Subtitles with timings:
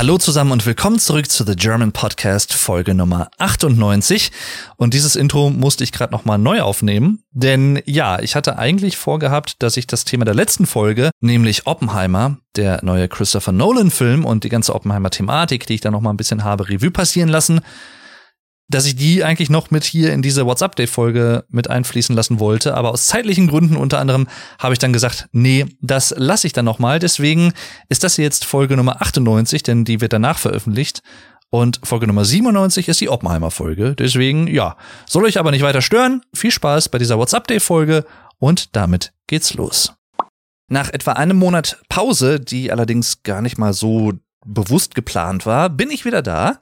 [0.00, 4.32] Hallo zusammen und willkommen zurück zu The German Podcast Folge Nummer 98.
[4.78, 9.62] Und dieses Intro musste ich gerade nochmal neu aufnehmen, denn ja, ich hatte eigentlich vorgehabt,
[9.62, 14.42] dass ich das Thema der letzten Folge, nämlich Oppenheimer, der neue Christopher Nolan Film und
[14.42, 17.60] die ganze Oppenheimer Thematik, die ich da nochmal ein bisschen habe Revue passieren lassen,
[18.70, 22.74] dass ich die eigentlich noch mit hier in diese WhatsApp-Day-Folge mit einfließen lassen wollte.
[22.76, 24.28] Aber aus zeitlichen Gründen unter anderem
[24.60, 27.00] habe ich dann gesagt, nee, das lasse ich dann nochmal.
[27.00, 27.52] Deswegen
[27.88, 31.02] ist das jetzt Folge Nummer 98, denn die wird danach veröffentlicht.
[31.50, 33.96] Und Folge Nummer 97 ist die Oppenheimer-Folge.
[33.96, 36.22] Deswegen, ja, soll euch aber nicht weiter stören.
[36.32, 38.04] Viel Spaß bei dieser WhatsApp-Day-Folge
[38.38, 39.94] und damit geht's los.
[40.68, 44.12] Nach etwa einem Monat Pause, die allerdings gar nicht mal so
[44.46, 46.60] bewusst geplant war, bin ich wieder da.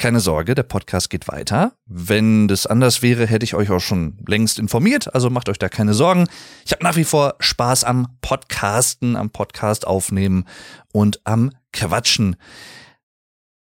[0.00, 1.72] Keine Sorge, der Podcast geht weiter.
[1.84, 5.68] Wenn das anders wäre, hätte ich euch auch schon längst informiert, also macht euch da
[5.68, 6.26] keine Sorgen.
[6.64, 10.46] Ich habe nach wie vor Spaß am Podcasten, am Podcast aufnehmen
[10.90, 12.36] und am Quatschen.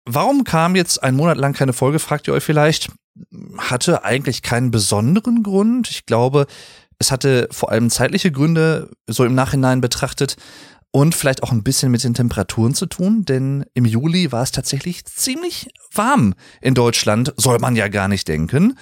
[0.06, 2.92] Warum kam jetzt ein Monat lang keine Folge, fragt ihr euch vielleicht?
[3.58, 5.90] Hatte eigentlich keinen besonderen Grund.
[5.90, 6.46] Ich glaube,
[7.00, 10.36] es hatte vor allem zeitliche Gründe, so im Nachhinein betrachtet
[10.98, 14.52] und vielleicht auch ein bisschen mit den Temperaturen zu tun, denn im Juli war es
[14.52, 18.76] tatsächlich ziemlich warm in Deutschland, soll man ja gar nicht denken,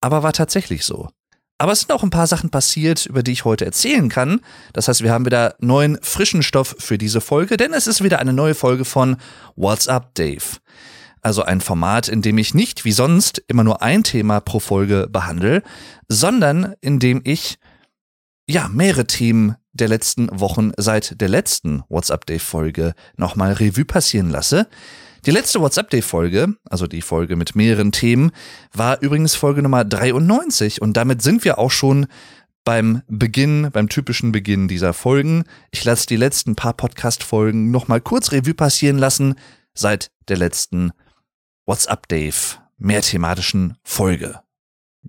[0.00, 1.08] aber war tatsächlich so.
[1.56, 4.40] Aber es sind auch ein paar Sachen passiert, über die ich heute erzählen kann.
[4.72, 8.18] Das heißt, wir haben wieder neuen frischen Stoff für diese Folge, denn es ist wieder
[8.18, 9.16] eine neue Folge von
[9.54, 10.58] What's Up Dave.
[11.22, 15.06] Also ein Format, in dem ich nicht wie sonst immer nur ein Thema pro Folge
[15.08, 15.62] behandle,
[16.08, 17.60] sondern in dem ich
[18.48, 24.66] ja mehrere Themen der letzten Wochen seit der letzten WhatsApp-Day-Folge nochmal Revue passieren lasse.
[25.26, 28.30] Die letzte WhatsApp-Day-Folge, also die Folge mit mehreren Themen,
[28.72, 32.06] war übrigens Folge Nummer 93 und damit sind wir auch schon
[32.64, 35.44] beim Beginn, beim typischen Beginn dieser Folgen.
[35.70, 39.34] Ich lasse die letzten paar Podcast-Folgen nochmal kurz Revue passieren lassen
[39.74, 40.92] seit der letzten
[41.66, 44.40] WhatsApp-Dave mehrthematischen Folge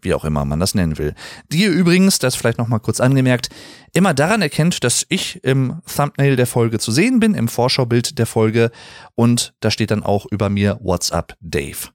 [0.01, 1.13] wie auch immer man das nennen will.
[1.51, 3.49] Die ihr übrigens, das vielleicht nochmal kurz angemerkt,
[3.93, 8.25] immer daran erkennt, dass ich im Thumbnail der Folge zu sehen bin, im Vorschaubild der
[8.25, 8.71] Folge
[9.15, 11.89] und da steht dann auch über mir WhatsApp Dave.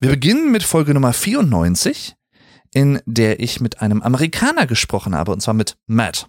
[0.00, 2.14] Wir beginnen mit Folge Nummer 94,
[2.72, 6.28] in der ich mit einem Amerikaner gesprochen habe, und zwar mit Matt.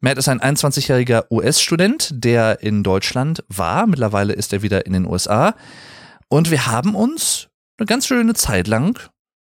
[0.00, 3.86] Matt ist ein 21-jähriger US-Student, der in Deutschland war.
[3.86, 5.54] Mittlerweile ist er wieder in den USA.
[6.28, 9.10] Und wir haben uns eine ganz schöne Zeit lang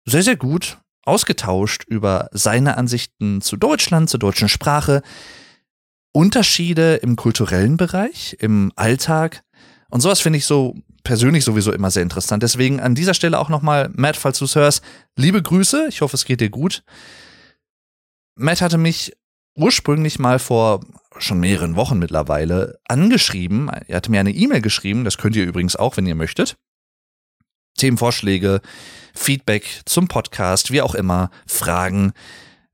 [0.07, 5.01] sehr, sehr gut ausgetauscht über seine Ansichten zu Deutschland, zur deutschen Sprache,
[6.13, 9.43] Unterschiede im kulturellen Bereich, im Alltag.
[9.89, 12.43] Und sowas finde ich so persönlich sowieso immer sehr interessant.
[12.43, 14.83] Deswegen an dieser Stelle auch nochmal, Matt, falls du es hörst,
[15.15, 15.87] liebe Grüße.
[15.89, 16.83] Ich hoffe, es geht dir gut.
[18.35, 19.13] Matt hatte mich
[19.55, 20.81] ursprünglich mal vor
[21.17, 23.69] schon mehreren Wochen mittlerweile angeschrieben.
[23.69, 26.57] Er hatte mir eine E-Mail geschrieben, das könnt ihr übrigens auch, wenn ihr möchtet.
[27.77, 28.61] Themenvorschläge,
[29.13, 32.11] Feedback zum Podcast, wie auch immer, Fragen.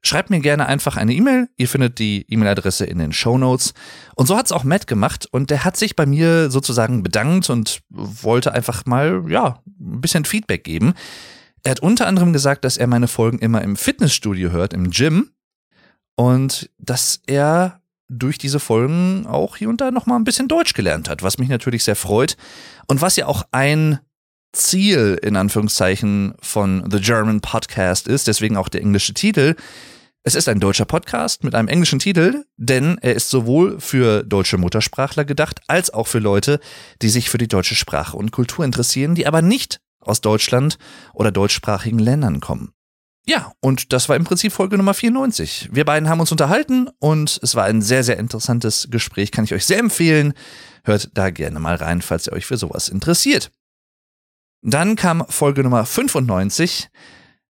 [0.05, 1.47] Schreibt mir gerne einfach eine E-Mail.
[1.55, 3.73] Ihr findet die E-Mail-Adresse in den Show Notes.
[4.15, 7.49] Und so hat es auch Matt gemacht und der hat sich bei mir sozusagen bedankt
[7.49, 10.93] und wollte einfach mal, ja, ein bisschen Feedback geben.
[11.63, 15.29] Er hat unter anderem gesagt, dass er meine Folgen immer im Fitnessstudio hört, im Gym.
[16.15, 21.09] Und dass er durch diese Folgen auch hier und da nochmal ein bisschen Deutsch gelernt
[21.09, 22.35] hat, was mich natürlich sehr freut.
[22.87, 23.99] Und was ja auch ein
[24.53, 29.55] Ziel in Anführungszeichen von The German Podcast ist, deswegen auch der englische Titel.
[30.23, 34.57] Es ist ein deutscher Podcast mit einem englischen Titel, denn er ist sowohl für deutsche
[34.57, 36.61] Muttersprachler gedacht, als auch für Leute,
[37.01, 40.77] die sich für die deutsche Sprache und Kultur interessieren, die aber nicht aus Deutschland
[41.13, 42.71] oder deutschsprachigen Ländern kommen.
[43.25, 45.69] Ja, und das war im Prinzip Folge Nummer 94.
[45.71, 49.53] Wir beiden haben uns unterhalten und es war ein sehr, sehr interessantes Gespräch, kann ich
[49.53, 50.33] euch sehr empfehlen.
[50.83, 53.51] Hört da gerne mal rein, falls ihr euch für sowas interessiert.
[54.63, 56.89] Dann kam Folge Nummer 95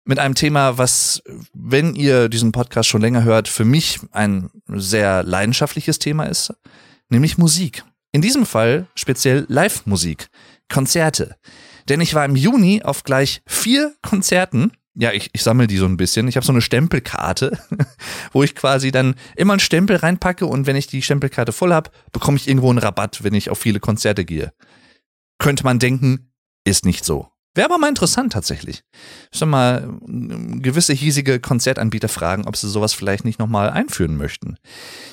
[0.04, 1.22] mit einem Thema, was,
[1.54, 6.52] wenn ihr diesen Podcast schon länger hört, für mich ein sehr leidenschaftliches Thema ist,
[7.08, 7.82] nämlich Musik.
[8.12, 10.28] In diesem Fall speziell Live-Musik,
[10.70, 11.36] Konzerte.
[11.88, 14.72] Denn ich war im Juni auf gleich vier Konzerten.
[14.94, 16.28] Ja, ich, ich sammle die so ein bisschen.
[16.28, 17.58] Ich habe so eine Stempelkarte,
[18.32, 21.90] wo ich quasi dann immer einen Stempel reinpacke und wenn ich die Stempelkarte voll habe,
[22.12, 24.52] bekomme ich irgendwo einen Rabatt, wenn ich auf viele Konzerte gehe.
[25.38, 26.27] Könnte man denken,
[26.68, 27.28] ist nicht so.
[27.54, 28.84] Wäre aber mal interessant tatsächlich.
[29.32, 34.58] Schon mal ähm, gewisse hiesige Konzertanbieter fragen, ob sie sowas vielleicht nicht nochmal einführen möchten.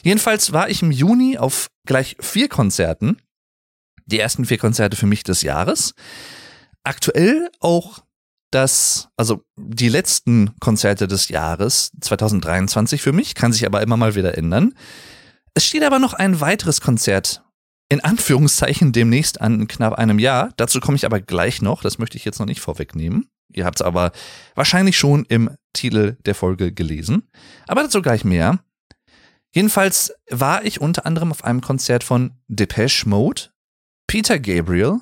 [0.03, 3.17] Jedenfalls war ich im Juni auf gleich vier Konzerten.
[4.05, 5.95] Die ersten vier Konzerte für mich des Jahres.
[6.83, 8.03] Aktuell auch
[8.51, 14.15] das, also die letzten Konzerte des Jahres 2023 für mich, kann sich aber immer mal
[14.15, 14.75] wieder ändern.
[15.55, 17.44] Es steht aber noch ein weiteres Konzert
[17.89, 20.51] in Anführungszeichen demnächst an knapp einem Jahr.
[20.57, 23.29] Dazu komme ich aber gleich noch, das möchte ich jetzt noch nicht vorwegnehmen.
[23.53, 24.11] Ihr habt es aber
[24.55, 27.29] wahrscheinlich schon im Titel der Folge gelesen.
[27.67, 28.59] Aber dazu gleich mehr.
[29.53, 33.43] Jedenfalls war ich unter anderem auf einem Konzert von Depeche Mode,
[34.07, 34.99] Peter Gabriel,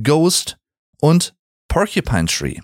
[0.00, 0.58] Ghost
[1.00, 1.34] und
[1.68, 2.60] Porcupine Tree.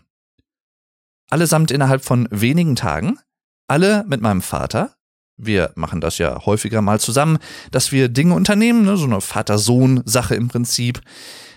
[1.28, 3.18] Allesamt innerhalb von wenigen Tagen,
[3.66, 4.95] alle mit meinem Vater.
[5.36, 7.38] Wir machen das ja häufiger mal zusammen,
[7.70, 8.96] dass wir Dinge unternehmen, ne?
[8.96, 11.00] so eine Vater-Sohn-Sache im Prinzip.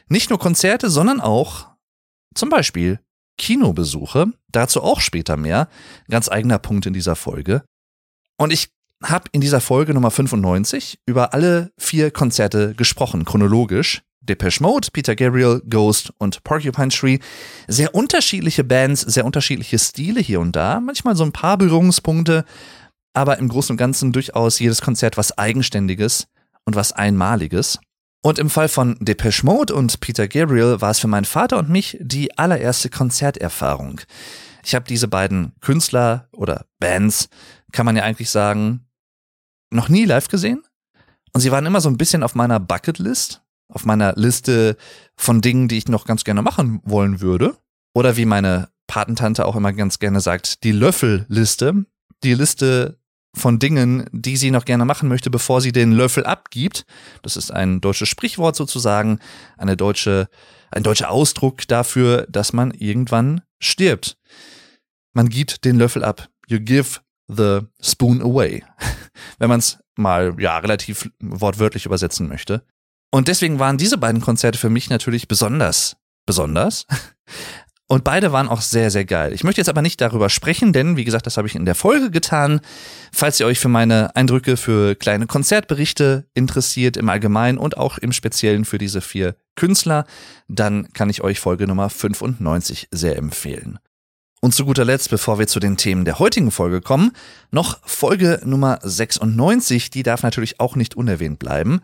[0.09, 1.67] Nicht nur Konzerte, sondern auch
[2.35, 2.99] zum Beispiel
[3.37, 4.27] Kinobesuche.
[4.51, 5.69] Dazu auch später mehr.
[6.09, 7.63] Ganz eigener Punkt in dieser Folge.
[8.37, 8.69] Und ich
[9.03, 14.01] habe in dieser Folge Nummer 95 über alle vier Konzerte gesprochen, chronologisch.
[14.21, 17.19] Depeche Mode, Peter Gabriel, Ghost und Porcupine Tree.
[17.67, 20.79] Sehr unterschiedliche Bands, sehr unterschiedliche Stile hier und da.
[20.79, 22.45] Manchmal so ein paar Berührungspunkte,
[23.13, 26.27] aber im Großen und Ganzen durchaus jedes Konzert was Eigenständiges
[26.65, 27.79] und was Einmaliges.
[28.21, 31.69] Und im Fall von Depeche Mode und Peter Gabriel war es für meinen Vater und
[31.69, 34.01] mich die allererste Konzerterfahrung.
[34.63, 37.29] Ich habe diese beiden Künstler oder Bands,
[37.71, 38.85] kann man ja eigentlich sagen,
[39.71, 40.63] noch nie live gesehen.
[41.33, 44.75] Und sie waren immer so ein bisschen auf meiner Bucketlist, auf meiner Liste
[45.15, 47.55] von Dingen, die ich noch ganz gerne machen wollen würde.
[47.93, 51.85] Oder wie meine Patentante auch immer ganz gerne sagt, die Löffelliste.
[52.23, 52.98] Die Liste
[53.35, 56.85] von Dingen, die sie noch gerne machen möchte, bevor sie den Löffel abgibt.
[57.21, 59.19] Das ist ein deutsches Sprichwort sozusagen,
[59.57, 60.29] eine deutsche,
[60.71, 64.17] ein deutscher Ausdruck dafür, dass man irgendwann stirbt.
[65.13, 66.29] Man gibt den Löffel ab.
[66.47, 68.63] You give the spoon away.
[69.37, 72.63] Wenn man es mal ja relativ wortwörtlich übersetzen möchte.
[73.11, 75.97] Und deswegen waren diese beiden Konzerte für mich natürlich besonders
[76.29, 76.85] besonders.
[77.91, 79.33] Und beide waren auch sehr, sehr geil.
[79.33, 81.73] Ich möchte jetzt aber nicht darüber sprechen, denn wie gesagt, das habe ich in der
[81.73, 82.61] Folge getan.
[83.11, 88.11] Falls ihr euch für meine Eindrücke für kleine Konzertberichte interessiert im Allgemeinen und auch im
[88.11, 90.05] Speziellen für diese vier Künstler,
[90.47, 93.79] dann kann ich euch Folge Nummer 95 sehr empfehlen.
[94.39, 97.11] Und zu guter Letzt, bevor wir zu den Themen der heutigen Folge kommen,
[97.49, 101.81] noch Folge Nummer 96, die darf natürlich auch nicht unerwähnt bleiben.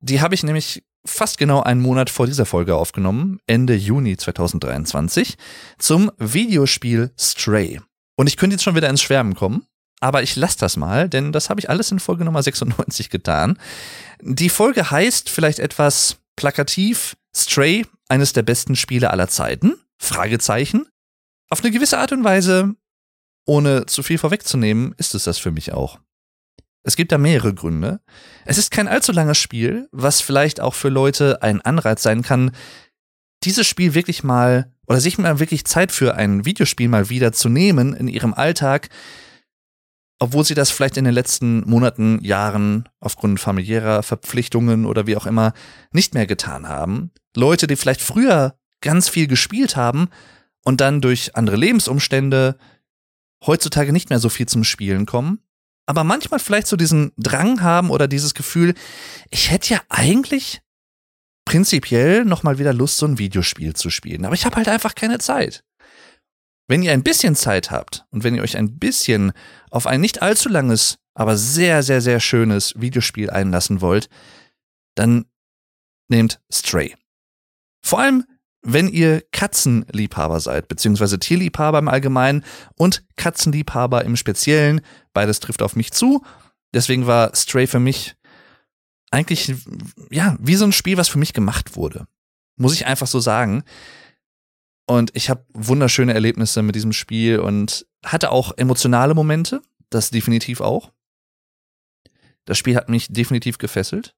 [0.00, 5.36] Die habe ich nämlich fast genau einen Monat vor dieser Folge aufgenommen, Ende Juni 2023,
[5.78, 7.80] zum Videospiel Stray.
[8.16, 9.66] Und ich könnte jetzt schon wieder ins Schwärmen kommen,
[10.00, 13.58] aber ich lasse das mal, denn das habe ich alles in Folge Nummer 96 getan.
[14.20, 19.74] Die Folge heißt vielleicht etwas plakativ Stray, eines der besten Spiele aller Zeiten?
[19.98, 20.86] Fragezeichen.
[21.48, 22.74] Auf eine gewisse Art und Weise,
[23.46, 25.98] ohne zu viel vorwegzunehmen, ist es das für mich auch.
[26.84, 28.00] Es gibt da mehrere Gründe.
[28.44, 32.50] Es ist kein allzu langes Spiel, was vielleicht auch für Leute ein Anreiz sein kann,
[33.44, 37.48] dieses Spiel wirklich mal oder sich mal wirklich Zeit für ein Videospiel mal wieder zu
[37.48, 38.88] nehmen in ihrem Alltag,
[40.18, 45.26] obwohl sie das vielleicht in den letzten Monaten, Jahren aufgrund familiärer Verpflichtungen oder wie auch
[45.26, 45.52] immer
[45.92, 47.10] nicht mehr getan haben.
[47.36, 50.08] Leute, die vielleicht früher ganz viel gespielt haben
[50.64, 52.56] und dann durch andere Lebensumstände
[53.44, 55.40] heutzutage nicht mehr so viel zum Spielen kommen
[55.92, 58.72] aber manchmal vielleicht so diesen Drang haben oder dieses Gefühl,
[59.28, 60.62] ich hätte ja eigentlich
[61.44, 65.18] prinzipiell nochmal wieder Lust, so ein Videospiel zu spielen, aber ich habe halt einfach keine
[65.18, 65.62] Zeit.
[66.66, 69.32] Wenn ihr ein bisschen Zeit habt und wenn ihr euch ein bisschen
[69.70, 74.08] auf ein nicht allzu langes, aber sehr, sehr, sehr schönes Videospiel einlassen wollt,
[74.94, 75.26] dann
[76.08, 76.96] nehmt Stray.
[77.84, 78.24] Vor allem
[78.62, 82.44] wenn ihr Katzenliebhaber seid, beziehungsweise Tierliebhaber im Allgemeinen
[82.76, 84.80] und Katzenliebhaber im Speziellen,
[85.12, 86.24] beides trifft auf mich zu.
[86.72, 88.14] Deswegen war Stray für mich
[89.10, 89.54] eigentlich,
[90.10, 92.06] ja, wie so ein Spiel, was für mich gemacht wurde.
[92.56, 93.64] Muss ich einfach so sagen.
[94.86, 100.60] Und ich habe wunderschöne Erlebnisse mit diesem Spiel und hatte auch emotionale Momente, das definitiv
[100.60, 100.92] auch.
[102.44, 104.14] Das Spiel hat mich definitiv gefesselt.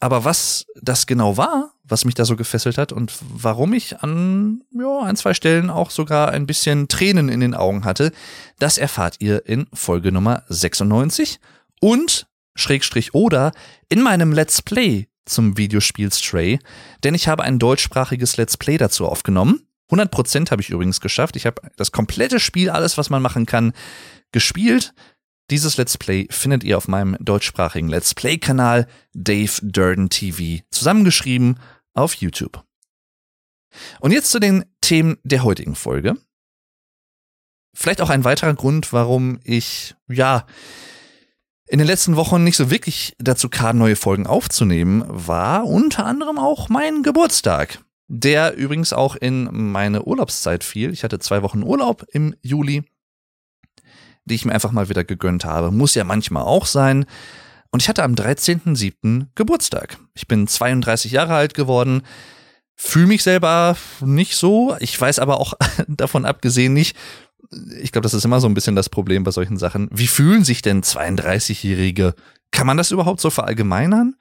[0.00, 4.62] Aber was das genau war, was mich da so gefesselt hat und warum ich an
[4.72, 8.12] ja, ein, zwei Stellen auch sogar ein bisschen Tränen in den Augen hatte,
[8.58, 11.40] das erfahrt ihr in Folge Nummer 96
[11.80, 13.52] und Schrägstrich oder
[13.88, 16.58] in meinem Let's Play zum Videospiel Stray,
[17.04, 19.62] denn ich habe ein deutschsprachiges Let's Play dazu aufgenommen.
[19.90, 21.36] 100% habe ich übrigens geschafft.
[21.36, 23.72] Ich habe das komplette Spiel, alles, was man machen kann,
[24.32, 24.92] gespielt.
[25.50, 31.58] Dieses Let's Play findet ihr auf meinem deutschsprachigen Let's Play-Kanal Dave Durden TV zusammengeschrieben
[31.98, 32.64] auf YouTube.
[34.00, 36.16] Und jetzt zu den Themen der heutigen Folge.
[37.74, 40.46] Vielleicht auch ein weiterer Grund, warum ich, ja,
[41.66, 46.38] in den letzten Wochen nicht so wirklich dazu kam, neue Folgen aufzunehmen, war unter anderem
[46.38, 50.90] auch mein Geburtstag, der übrigens auch in meine Urlaubszeit fiel.
[50.92, 52.84] Ich hatte zwei Wochen Urlaub im Juli
[54.28, 55.72] die ich mir einfach mal wieder gegönnt habe.
[55.72, 57.06] Muss ja manchmal auch sein.
[57.70, 59.26] Und ich hatte am 13.07.
[59.34, 59.98] Geburtstag.
[60.14, 62.02] Ich bin 32 Jahre alt geworden,
[62.74, 64.76] fühle mich selber nicht so.
[64.80, 65.54] Ich weiß aber auch
[65.88, 66.96] davon abgesehen nicht,
[67.80, 69.88] ich glaube, das ist immer so ein bisschen das Problem bei solchen Sachen.
[69.90, 72.14] Wie fühlen sich denn 32-Jährige?
[72.50, 74.16] Kann man das überhaupt so verallgemeinern?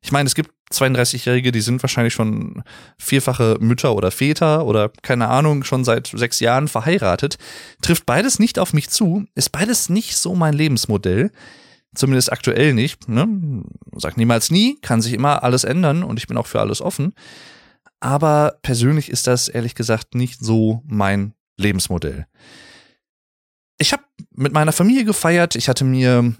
[0.00, 2.62] Ich meine, es gibt 32-Jährige, die sind wahrscheinlich schon
[2.98, 7.38] vierfache Mütter oder Väter oder keine Ahnung, schon seit sechs Jahren verheiratet.
[7.80, 11.30] Trifft beides nicht auf mich zu, ist beides nicht so mein Lebensmodell.
[11.94, 13.08] Zumindest aktuell nicht.
[13.08, 13.64] Ne?
[13.96, 17.14] Sag niemals nie, kann sich immer alles ändern und ich bin auch für alles offen.
[18.00, 22.26] Aber persönlich ist das ehrlich gesagt nicht so mein Lebensmodell.
[23.78, 24.02] Ich habe
[24.34, 25.56] mit meiner Familie gefeiert.
[25.56, 26.34] Ich hatte mir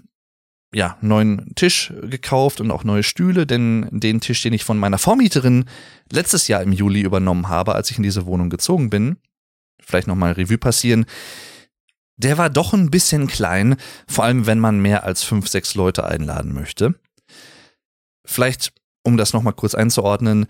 [0.75, 4.97] ja, neuen Tisch gekauft und auch neue Stühle, denn den Tisch, den ich von meiner
[4.97, 5.65] Vormieterin
[6.11, 9.15] letztes Jahr im Juli übernommen habe, als ich in diese Wohnung gezogen bin,
[9.79, 11.05] vielleicht nochmal Revue passieren,
[12.17, 13.75] der war doch ein bisschen klein,
[14.07, 16.95] vor allem wenn man mehr als fünf, sechs Leute einladen möchte.
[18.25, 20.47] Vielleicht, um das nochmal kurz einzuordnen,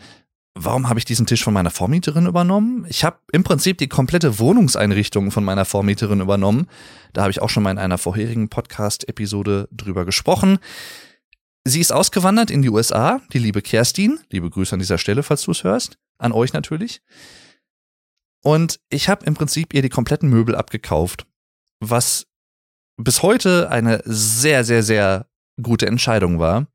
[0.53, 2.85] warum habe ich diesen Tisch von meiner Vormieterin übernommen?
[2.87, 6.67] Ich habe im Prinzip die komplette Wohnungseinrichtung von meiner Vormieterin übernommen.
[7.13, 10.59] Da habe ich auch schon mal in einer vorherigen Podcast-Episode drüber gesprochen.
[11.65, 14.19] Sie ist ausgewandert in die USA, die liebe Kerstin.
[14.29, 15.97] Liebe Grüße an dieser Stelle, falls du es hörst.
[16.17, 17.01] An euch natürlich.
[18.43, 21.25] Und ich habe im Prinzip ihr die kompletten Möbel abgekauft
[21.79, 22.27] was
[22.97, 25.27] bis heute eine sehr, sehr, sehr
[25.61, 26.67] gute Entscheidung war.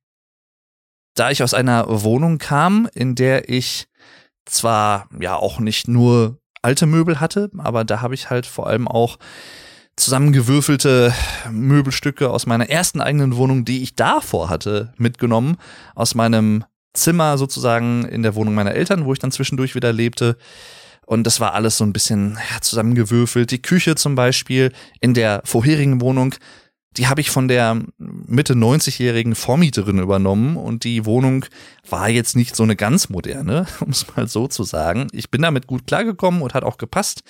[1.14, 3.88] Da ich aus einer Wohnung kam, in der ich
[4.46, 8.86] zwar ja auch nicht nur alte Möbel hatte, aber da habe ich halt vor allem
[8.86, 9.18] auch
[9.96, 11.12] zusammengewürfelte
[11.50, 15.56] Möbelstücke aus meiner ersten eigenen Wohnung, die ich davor hatte, mitgenommen.
[15.94, 16.64] Aus meinem
[16.94, 20.36] Zimmer sozusagen in der Wohnung meiner Eltern, wo ich dann zwischendurch wieder lebte.
[21.10, 23.50] Und das war alles so ein bisschen ja, zusammengewürfelt.
[23.50, 26.36] Die Küche zum Beispiel in der vorherigen Wohnung,
[26.96, 31.46] die habe ich von der Mitte 90-jährigen Vormieterin übernommen und die Wohnung
[31.88, 35.08] war jetzt nicht so eine ganz moderne, um es mal so zu sagen.
[35.10, 37.24] Ich bin damit gut klargekommen und hat auch gepasst.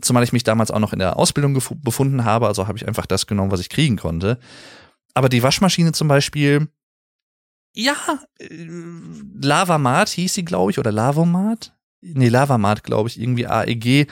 [0.00, 3.06] Zumal ich mich damals auch noch in der Ausbildung befunden habe, also habe ich einfach
[3.06, 4.38] das genommen, was ich kriegen konnte.
[5.14, 6.68] Aber die Waschmaschine zum Beispiel,
[7.74, 7.96] ja,
[8.38, 8.68] äh,
[9.42, 14.06] Lavamat hieß sie, glaube ich, oder Lavomat nee, Lavamat, glaube ich, irgendwie AEG.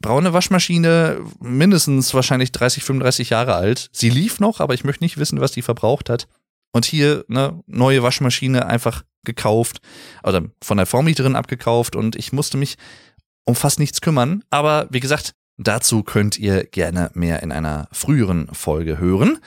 [0.00, 3.88] Braune Waschmaschine, mindestens wahrscheinlich 30, 35 Jahre alt.
[3.92, 6.28] Sie lief noch, aber ich möchte nicht wissen, was die verbraucht hat.
[6.72, 9.80] Und hier, ne, neue Waschmaschine einfach gekauft,
[10.22, 12.76] oder von der Vormieterin abgekauft und ich musste mich
[13.44, 14.44] um fast nichts kümmern.
[14.50, 19.38] Aber wie gesagt, dazu könnt ihr gerne mehr in einer früheren Folge hören.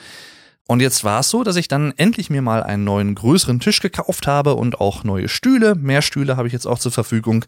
[0.72, 3.80] Und jetzt war es so, dass ich dann endlich mir mal einen neuen größeren Tisch
[3.80, 5.74] gekauft habe und auch neue Stühle.
[5.74, 7.44] Mehr Stühle habe ich jetzt auch zur Verfügung.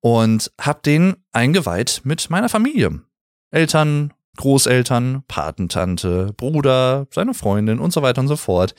[0.00, 3.02] Und habe den eingeweiht mit meiner Familie.
[3.50, 8.74] Eltern, Großeltern, Patentante, Bruder, seine Freundin und so weiter und so fort.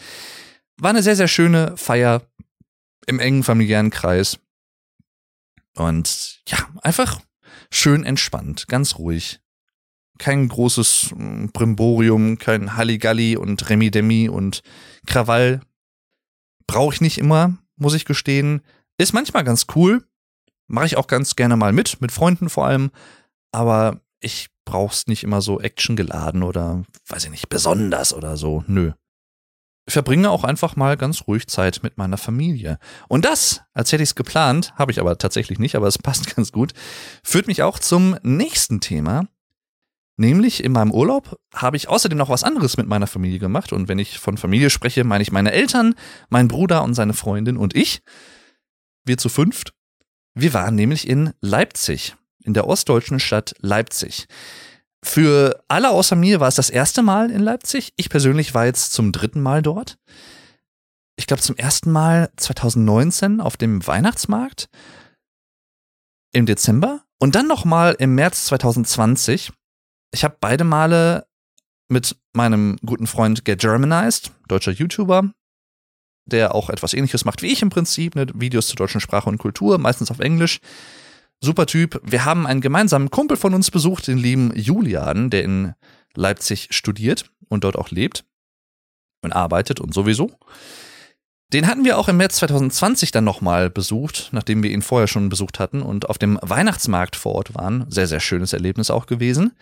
[0.77, 2.23] War eine sehr, sehr schöne Feier
[3.05, 4.39] im engen familiären Kreis.
[5.75, 7.21] Und ja, einfach
[7.69, 9.42] schön entspannt, ganz ruhig
[10.19, 14.61] kein großes hm, Brimborium, kein Halligalli und Remi-Demi und
[15.05, 15.61] Krawall.
[16.67, 18.61] Brauche ich nicht immer, muss ich gestehen.
[18.97, 20.03] Ist manchmal ganz cool.
[20.67, 22.91] Mache ich auch ganz gerne mal mit, mit Freunden vor allem.
[23.51, 28.63] Aber ich brauch's nicht immer so actiongeladen oder, weiß ich nicht, besonders oder so.
[28.67, 28.93] Nö.
[29.85, 32.79] Ich verbringe auch einfach mal ganz ruhig Zeit mit meiner Familie.
[33.09, 36.33] Und das, als hätte ich es geplant, habe ich aber tatsächlich nicht, aber es passt
[36.35, 36.73] ganz gut,
[37.23, 39.27] führt mich auch zum nächsten Thema,
[40.15, 43.73] Nämlich in meinem Urlaub habe ich außerdem noch was anderes mit meiner Familie gemacht.
[43.73, 45.95] Und wenn ich von Familie spreche, meine ich meine Eltern,
[46.29, 48.01] mein Bruder und seine Freundin und ich.
[49.05, 49.73] Wir zu fünft.
[50.35, 54.27] Wir waren nämlich in Leipzig, in der ostdeutschen Stadt Leipzig.
[55.03, 57.93] Für alle außer mir war es das erste Mal in Leipzig.
[57.97, 59.97] Ich persönlich war jetzt zum dritten Mal dort.
[61.15, 64.69] Ich glaube zum ersten Mal 2019 auf dem Weihnachtsmarkt
[66.31, 69.51] im Dezember und dann nochmal im März 2020
[70.13, 71.25] ich habe beide Male
[71.89, 75.31] mit meinem guten Freund Get Germanized, deutscher YouTuber,
[76.25, 79.39] der auch etwas ähnliches macht wie ich im Prinzip, ne, Videos zur deutschen Sprache und
[79.39, 80.59] Kultur, meistens auf Englisch.
[81.41, 81.99] Super Typ.
[82.05, 85.73] Wir haben einen gemeinsamen Kumpel von uns besucht, den lieben Julian, der in
[86.15, 88.23] Leipzig studiert und dort auch lebt
[89.23, 90.31] und arbeitet und sowieso.
[91.51, 95.29] Den hatten wir auch im März 2020 dann nochmal besucht, nachdem wir ihn vorher schon
[95.29, 97.85] besucht hatten und auf dem Weihnachtsmarkt vor Ort waren.
[97.89, 99.53] Sehr, sehr schönes Erlebnis auch gewesen.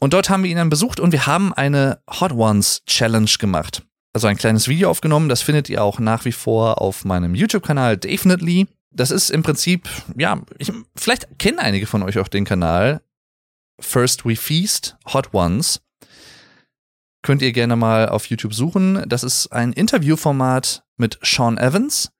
[0.00, 3.82] Und dort haben wir ihn dann besucht und wir haben eine Hot Ones Challenge gemacht.
[4.12, 7.96] Also ein kleines Video aufgenommen, das findet ihr auch nach wie vor auf meinem YouTube-Kanal
[7.96, 8.66] Definitely.
[8.90, 13.02] Das ist im Prinzip, ja, ich, vielleicht kennen einige von euch auch den Kanal
[13.80, 15.80] First We Feast Hot Ones.
[17.22, 19.04] Könnt ihr gerne mal auf YouTube suchen.
[19.06, 22.10] Das ist ein Interviewformat mit Sean Evans.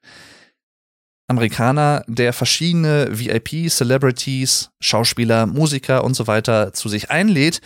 [1.29, 7.61] Amerikaner, der verschiedene VIP, Celebrities, Schauspieler, Musiker und so weiter zu sich einlädt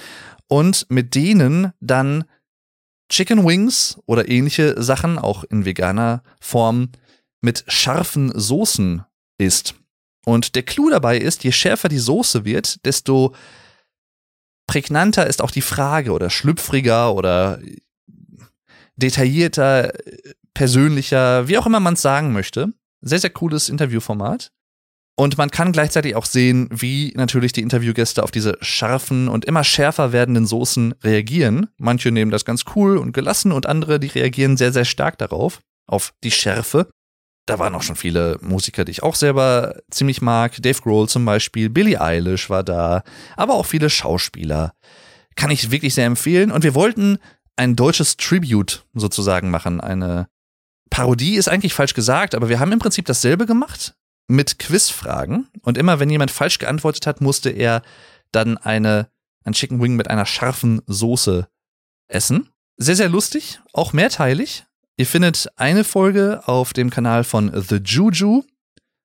[0.49, 2.25] und mit denen dann
[3.09, 6.90] Chicken Wings oder ähnliche Sachen, auch in veganer Form,
[7.40, 9.04] mit scharfen Soßen
[9.38, 9.75] isst.
[10.25, 13.35] Und der Clou dabei ist, je schärfer die Soße wird, desto
[14.66, 17.61] prägnanter ist auch die Frage oder schlüpfriger oder
[18.97, 19.92] detaillierter,
[20.54, 22.73] persönlicher, wie auch immer man es sagen möchte.
[23.02, 24.50] Sehr, sehr cooles Interviewformat.
[25.14, 29.62] Und man kann gleichzeitig auch sehen, wie natürlich die Interviewgäste auf diese scharfen und immer
[29.62, 31.68] schärfer werdenden Soßen reagieren.
[31.76, 35.61] Manche nehmen das ganz cool und gelassen und andere, die reagieren sehr, sehr stark darauf,
[35.87, 36.88] auf die Schärfe.
[37.47, 40.62] Da waren auch schon viele Musiker, die ich auch selber ziemlich mag.
[40.62, 43.02] Dave Grohl zum Beispiel, Billie Eilish war da,
[43.37, 44.73] aber auch viele Schauspieler.
[45.35, 46.52] Kann ich wirklich sehr empfehlen.
[46.52, 47.18] Und wir wollten
[47.56, 49.80] ein deutsches Tribute sozusagen machen.
[49.80, 50.28] Eine
[50.92, 53.94] Parodie ist eigentlich falsch gesagt, aber wir haben im Prinzip dasselbe gemacht
[54.28, 55.49] mit Quizfragen.
[55.62, 57.80] Und immer wenn jemand falsch geantwortet hat, musste er
[58.30, 59.08] dann eine,
[59.42, 61.49] ein Chicken Wing mit einer scharfen Soße
[62.08, 62.50] essen.
[62.76, 64.66] Sehr, sehr lustig, auch mehrteilig.
[64.99, 68.44] Ihr findet eine Folge auf dem Kanal von The Juju,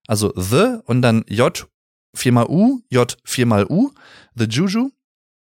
[0.08, 1.70] also The und dann J
[2.14, 3.92] viermal U, J viermal U,
[4.36, 4.92] The Juju.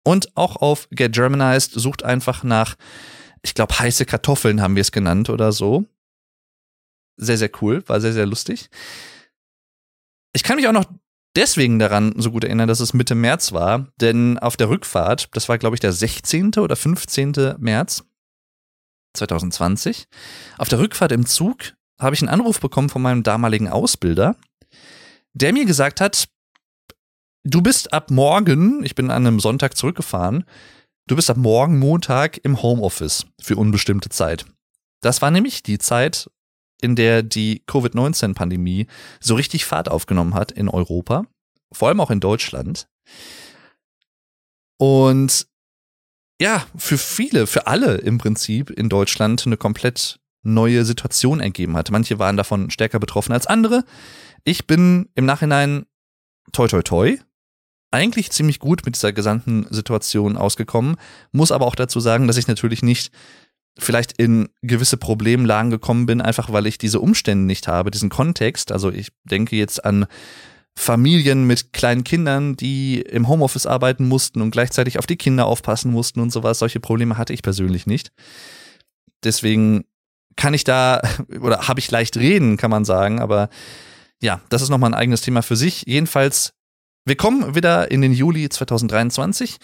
[0.04, 2.76] Und auch auf Get Germanized sucht einfach nach,
[3.42, 5.86] ich glaube, heiße Kartoffeln haben wir es genannt oder so.
[7.16, 8.68] Sehr, sehr cool, war sehr, sehr lustig.
[10.32, 10.84] Ich kann mich auch noch
[11.36, 15.48] deswegen daran so gut erinnern, dass es Mitte März war, denn auf der Rückfahrt, das
[15.48, 16.54] war glaube ich der 16.
[16.58, 17.54] oder 15.
[17.58, 18.04] März
[19.14, 20.08] 2020,
[20.58, 24.36] auf der Rückfahrt im Zug habe ich einen Anruf bekommen von meinem damaligen Ausbilder,
[25.32, 26.28] der mir gesagt hat,
[27.44, 30.44] du bist ab morgen, ich bin an einem Sonntag zurückgefahren,
[31.06, 34.46] du bist ab morgen Montag im Homeoffice für unbestimmte Zeit.
[35.02, 36.30] Das war nämlich die Zeit,
[36.80, 38.86] in der die Covid-19-Pandemie
[39.20, 41.24] so richtig Fahrt aufgenommen hat in Europa,
[41.72, 42.88] vor allem auch in Deutschland.
[44.78, 45.46] Und
[46.40, 51.90] ja, für viele, für alle im Prinzip in Deutschland eine komplett neue Situation ergeben hat.
[51.90, 53.84] Manche waren davon stärker betroffen als andere.
[54.44, 55.86] Ich bin im Nachhinein
[56.52, 57.18] toi toi toi
[57.90, 60.96] eigentlich ziemlich gut mit dieser gesamten Situation ausgekommen,
[61.32, 63.10] muss aber auch dazu sagen, dass ich natürlich nicht
[63.78, 68.72] vielleicht in gewisse Problemlagen gekommen bin, einfach weil ich diese Umstände nicht habe, diesen Kontext.
[68.72, 70.06] Also ich denke jetzt an
[70.78, 75.90] Familien mit kleinen Kindern, die im Homeoffice arbeiten mussten und gleichzeitig auf die Kinder aufpassen
[75.90, 76.58] mussten und sowas.
[76.58, 78.12] Solche Probleme hatte ich persönlich nicht.
[79.24, 79.84] Deswegen
[80.36, 81.00] kann ich da
[81.40, 83.48] oder habe ich leicht reden, kann man sagen, aber
[84.22, 85.84] ja, das ist nochmal ein eigenes Thema für sich.
[85.86, 86.52] Jedenfalls,
[87.04, 89.56] wir kommen wieder in den Juli 2023.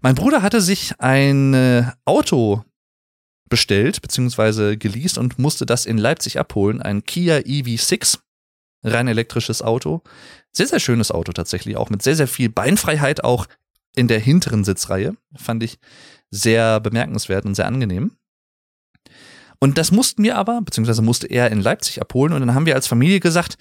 [0.00, 2.64] Mein Bruder hatte sich ein Auto
[3.50, 4.76] bestellt bzw.
[4.76, 6.80] geleast und musste das in Leipzig abholen.
[6.80, 8.20] Ein Kia EV6,
[8.82, 10.02] rein elektrisches Auto.
[10.52, 13.46] Sehr, sehr schönes Auto tatsächlich, auch mit sehr, sehr viel Beinfreiheit auch
[13.94, 15.16] in der hinteren Sitzreihe.
[15.36, 15.78] Fand ich
[16.30, 18.12] sehr bemerkenswert und sehr angenehm.
[19.58, 22.32] Und das mussten wir aber, beziehungsweise musste er in Leipzig abholen.
[22.32, 23.58] Und dann haben wir als Familie gesagt,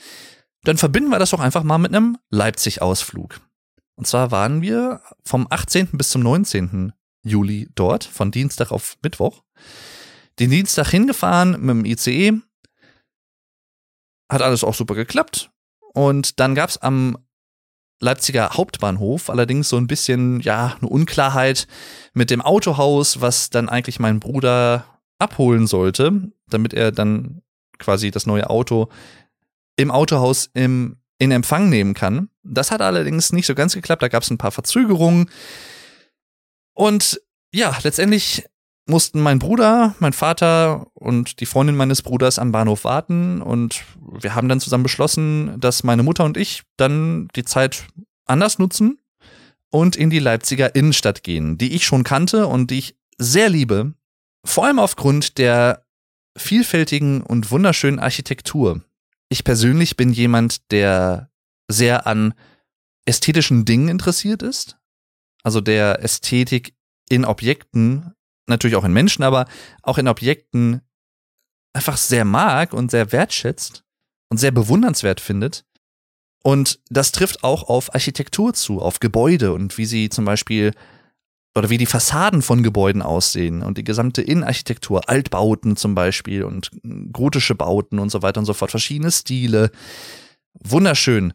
[0.64, 3.42] dann verbinden wir das doch einfach mal mit einem Leipzig-Ausflug.
[3.96, 5.90] Und zwar waren wir vom 18.
[5.94, 6.94] bis zum 19.
[7.22, 9.44] Juli dort, von Dienstag auf Mittwoch.
[10.40, 12.42] Den Dienstag hingefahren mit dem ICE.
[14.32, 15.52] Hat alles auch super geklappt.
[15.94, 17.18] Und dann gab es am
[18.02, 21.68] Leipziger Hauptbahnhof allerdings so ein bisschen, ja, eine Unklarheit
[22.14, 24.86] mit dem Autohaus, was dann eigentlich mein Bruder
[25.18, 27.42] abholen sollte, damit er dann
[27.78, 28.90] quasi das neue Auto
[29.76, 32.30] im Autohaus im, in Empfang nehmen kann.
[32.44, 35.30] Das hat allerdings nicht so ganz geklappt, da gab es ein paar Verzögerungen.
[36.74, 38.46] Und ja, letztendlich
[38.90, 44.36] mussten mein Bruder, mein Vater und die Freundin meines Bruders am Bahnhof warten und wir
[44.36, 47.86] haben dann zusammen beschlossen, dass meine Mutter und ich dann die Zeit
[48.26, 49.00] anders nutzen
[49.70, 53.94] und in die Leipziger Innenstadt gehen, die ich schon kannte und die ich sehr liebe,
[54.44, 55.86] vor allem aufgrund der
[56.38, 58.82] vielfältigen und wunderschönen Architektur.
[59.30, 61.30] Ich persönlich bin jemand, der
[61.68, 62.34] sehr an
[63.06, 64.80] ästhetischen Dingen interessiert ist
[65.44, 66.74] also der Ästhetik
[67.10, 68.14] in Objekten,
[68.50, 69.46] natürlich auch in Menschen, aber
[69.84, 70.82] auch in Objekten
[71.74, 73.84] einfach sehr mag und sehr wertschätzt
[74.30, 75.66] und sehr bewundernswert findet.
[76.44, 80.74] Und das trifft auch auf Architektur zu, auf Gebäude und wie sie zum Beispiel
[81.56, 86.70] oder wie die Fassaden von Gebäuden aussehen und die gesamte Innenarchitektur, Altbauten zum Beispiel und
[87.12, 89.72] gotische Bauten und so weiter und so fort, verschiedene Stile.
[90.54, 91.34] Wunderschön.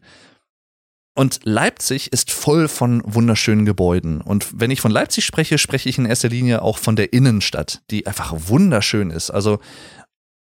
[1.17, 4.19] Und Leipzig ist voll von wunderschönen Gebäuden.
[4.19, 7.81] Und wenn ich von Leipzig spreche, spreche ich in erster Linie auch von der Innenstadt,
[7.89, 9.31] die einfach wunderschön ist.
[9.31, 9.59] Also,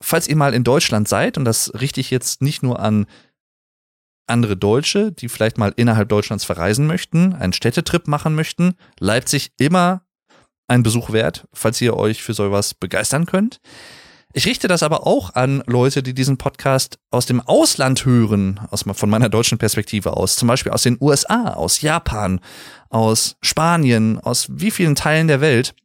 [0.01, 3.05] falls ihr mal in Deutschland seid, und das richte ich jetzt nicht nur an
[4.27, 10.05] andere Deutsche, die vielleicht mal innerhalb Deutschlands verreisen möchten, einen Städtetrip machen möchten, Leipzig immer
[10.69, 13.59] ein Besuch wert, falls ihr euch für sowas begeistern könnt.
[14.33, 18.85] Ich richte das aber auch an Leute, die diesen Podcast aus dem Ausland hören, aus,
[18.93, 22.39] von meiner deutschen Perspektive aus, zum Beispiel aus den USA, aus Japan,
[22.89, 25.75] aus Spanien, aus wie vielen Teilen der Welt.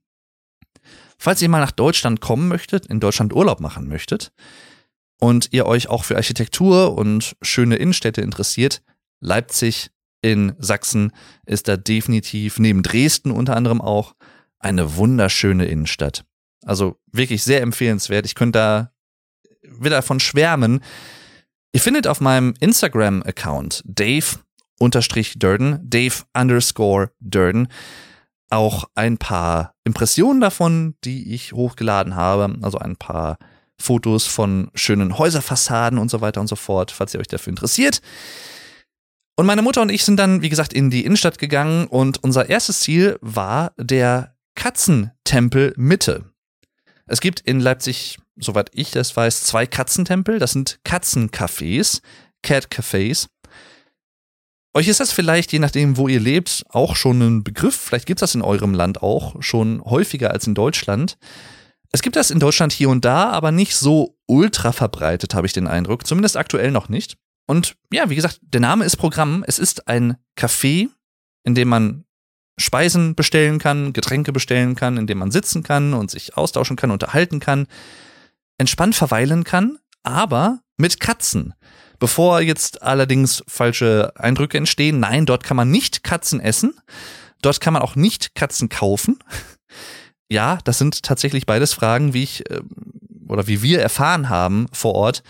[1.19, 4.33] Falls ihr mal nach Deutschland kommen möchtet, in Deutschland Urlaub machen möchtet
[5.19, 8.83] und ihr euch auch für Architektur und schöne Innenstädte interessiert,
[9.21, 9.91] Leipzig
[10.23, 11.13] in Sachsen
[11.47, 14.15] ist da definitiv neben Dresden unter anderem auch
[14.59, 16.25] eine wunderschöne Innenstadt.
[16.67, 18.27] Also wirklich sehr empfehlenswert.
[18.27, 18.93] Ich könnte da
[19.63, 20.81] wieder davon schwärmen.
[21.73, 24.39] Ihr findet auf meinem Instagram-Account Dave
[24.79, 27.69] unterstrich Durden, Dave underscore Durden,
[28.51, 32.57] auch ein paar Impressionen davon, die ich hochgeladen habe.
[32.63, 33.39] Also ein paar
[33.79, 38.01] Fotos von schönen Häuserfassaden und so weiter und so fort, falls ihr euch dafür interessiert.
[39.37, 42.49] Und meine Mutter und ich sind dann, wie gesagt, in die Innenstadt gegangen und unser
[42.49, 46.33] erstes Ziel war der Katzentempel Mitte.
[47.07, 50.39] Es gibt in Leipzig, soweit ich das weiß, zwei Katzentempel.
[50.39, 52.01] Das sind Katzencafés,
[52.43, 53.29] Cat Cafés.
[54.75, 57.77] Euch ist das vielleicht, je nachdem, wo ihr lebt, auch schon ein Begriff.
[57.77, 61.17] Vielleicht gibt es das in eurem Land auch schon häufiger als in Deutschland.
[61.93, 65.53] Es gibt das in Deutschland hier und da, aber nicht so ultra verbreitet, habe ich
[65.53, 66.07] den Eindruck.
[66.07, 67.17] Zumindest aktuell noch nicht.
[67.47, 69.45] Und ja, wie gesagt, der Name ist Programm.
[69.47, 70.89] Es ist ein Café,
[71.45, 72.05] in dem man
[72.59, 77.41] Speisen bestellen kann, Getränke bestellen kann, indem man sitzen kann und sich austauschen kann, unterhalten
[77.41, 77.67] kann,
[78.59, 81.55] entspannt verweilen kann, aber mit Katzen.
[81.99, 86.75] Bevor jetzt allerdings falsche Eindrücke entstehen, nein, dort kann man nicht Katzen essen.
[87.43, 89.19] Dort kann man auch nicht Katzen kaufen.
[90.29, 92.61] Ja, das sind tatsächlich beides Fragen, wie ich äh,
[93.29, 95.23] oder wie wir erfahren haben vor Ort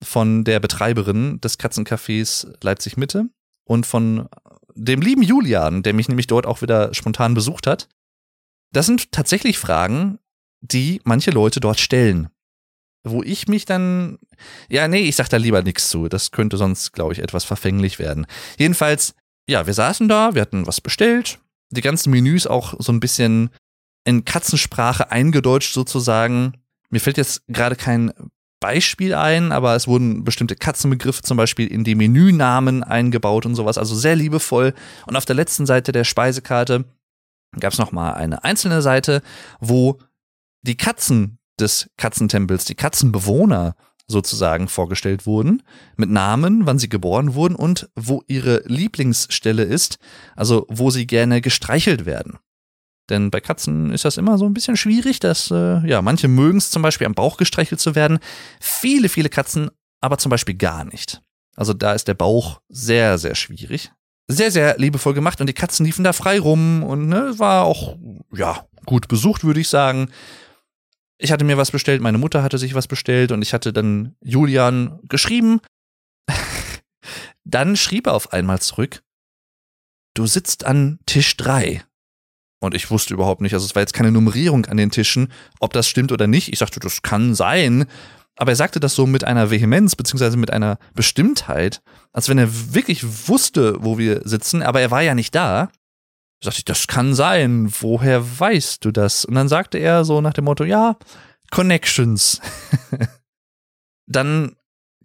[0.00, 3.26] von der Betreiberin des Katzencafés Leipzig Mitte
[3.64, 4.28] und von
[4.76, 7.88] dem lieben Julian, der mich nämlich dort auch wieder spontan besucht hat.
[8.72, 10.18] Das sind tatsächlich Fragen,
[10.60, 12.28] die manche Leute dort stellen.
[13.04, 14.18] Wo ich mich dann,
[14.68, 16.08] ja, nee, ich sag da lieber nichts zu.
[16.08, 18.26] Das könnte sonst, glaube ich, etwas verfänglich werden.
[18.58, 19.14] Jedenfalls,
[19.48, 21.38] ja, wir saßen da, wir hatten was bestellt.
[21.70, 23.50] Die ganzen Menüs auch so ein bisschen
[24.04, 26.54] in Katzensprache eingedeutscht sozusagen.
[26.90, 28.12] Mir fällt jetzt gerade kein
[28.66, 33.78] Beispiel ein, aber es wurden bestimmte Katzenbegriffe zum Beispiel in die Menünamen eingebaut und sowas,
[33.78, 34.74] also sehr liebevoll.
[35.06, 36.84] Und auf der letzten Seite der Speisekarte
[37.60, 39.22] gab es nochmal eine einzelne Seite,
[39.60, 40.00] wo
[40.62, 43.76] die Katzen des Katzentempels, die Katzenbewohner
[44.08, 45.62] sozusagen vorgestellt wurden,
[45.96, 50.00] mit Namen, wann sie geboren wurden und wo ihre Lieblingsstelle ist,
[50.34, 52.40] also wo sie gerne gestreichelt werden.
[53.08, 56.58] Denn bei Katzen ist das immer so ein bisschen schwierig, dass, äh, ja, manche mögen
[56.58, 58.18] es zum Beispiel am Bauch gestreichelt zu werden.
[58.60, 61.20] Viele, viele Katzen aber zum Beispiel gar nicht.
[61.56, 63.92] Also da ist der Bauch sehr, sehr schwierig.
[64.28, 67.96] Sehr, sehr liebevoll gemacht und die Katzen liefen da frei rum und ne, war auch,
[68.32, 70.10] ja, gut besucht, würde ich sagen.
[71.18, 74.16] Ich hatte mir was bestellt, meine Mutter hatte sich was bestellt und ich hatte dann
[74.20, 75.60] Julian geschrieben.
[77.44, 79.02] dann schrieb er auf einmal zurück,
[80.14, 81.84] du sitzt an Tisch drei.
[82.60, 85.72] Und ich wusste überhaupt nicht, also es war jetzt keine Nummerierung an den Tischen, ob
[85.72, 86.52] das stimmt oder nicht.
[86.52, 87.86] Ich sagte, das kann sein.
[88.36, 92.74] Aber er sagte das so mit einer Vehemenz, beziehungsweise mit einer Bestimmtheit, als wenn er
[92.74, 95.70] wirklich wusste, wo wir sitzen, aber er war ja nicht da.
[96.40, 97.72] Da sagte ich, das kann sein.
[97.80, 99.24] Woher weißt du das?
[99.24, 100.96] Und dann sagte er so nach dem Motto, ja,
[101.50, 102.40] Connections.
[104.06, 104.56] dann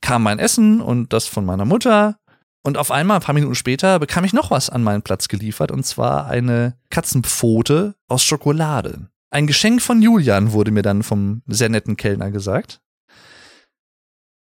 [0.01, 2.17] kam mein Essen und das von meiner Mutter.
[2.63, 5.71] Und auf einmal, ein paar Minuten später, bekam ich noch was an meinen Platz geliefert,
[5.71, 9.10] und zwar eine Katzenpfote aus Schokolade.
[9.32, 12.82] Ein Geschenk von Julian wurde mir dann vom sehr netten Kellner gesagt.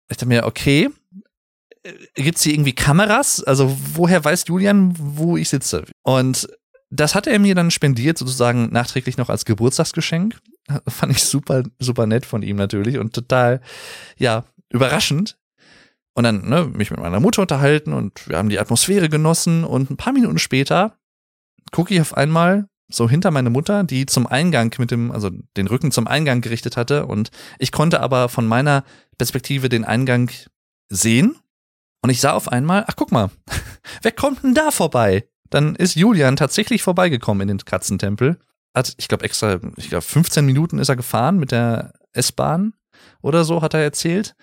[0.09, 0.91] Ich dachte mir, okay,
[1.83, 3.43] äh, gibt's hier irgendwie Kameras?
[3.45, 5.85] Also woher weiß Julian, wo ich sitze?
[6.03, 6.49] Und
[6.91, 10.39] das hat er mir dann spendiert, sozusagen nachträglich noch als Geburtstagsgeschenk.
[10.89, 13.61] Fand ich super, super nett von ihm natürlich und total,
[14.17, 15.39] ja, überraschend.
[16.15, 19.65] Und dann ne, mich mit meiner Mutter unterhalten und wir haben die Atmosphäre genossen.
[19.65, 20.97] Und ein paar Minuten später
[21.71, 25.69] gucke ich auf einmal so hinter meine Mutter, die zum Eingang mit dem, also den
[25.69, 27.07] Rücken zum Eingang gerichtet hatte.
[27.07, 28.85] Und ich konnte aber von meiner
[29.19, 30.31] Perspektive den Eingang
[30.89, 31.37] sehen.
[32.03, 33.31] Und ich sah auf einmal, ach guck mal,
[34.03, 35.29] wer kommt denn da vorbei?
[35.51, 38.39] Dann ist Julian tatsächlich vorbeigekommen in den Katzentempel.
[38.75, 42.75] Hat, ich glaube, extra, ich glaube, 15 Minuten ist er gefahren mit der S-Bahn
[43.21, 44.37] oder so, hat er erzählt.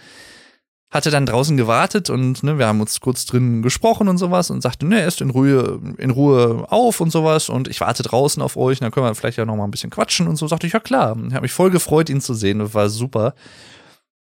[0.90, 4.62] Hatte dann draußen gewartet und ne, wir haben uns kurz drin gesprochen und sowas und
[4.62, 8.56] sagte, ne, erst in Ruhe, in Ruhe auf und sowas und ich warte draußen auf
[8.56, 10.48] euch, dann können wir vielleicht ja noch mal ein bisschen quatschen und so.
[10.48, 11.18] Sagte ich, ja klar.
[11.28, 13.34] Ich habe mich voll gefreut, ihn zu sehen, das war super.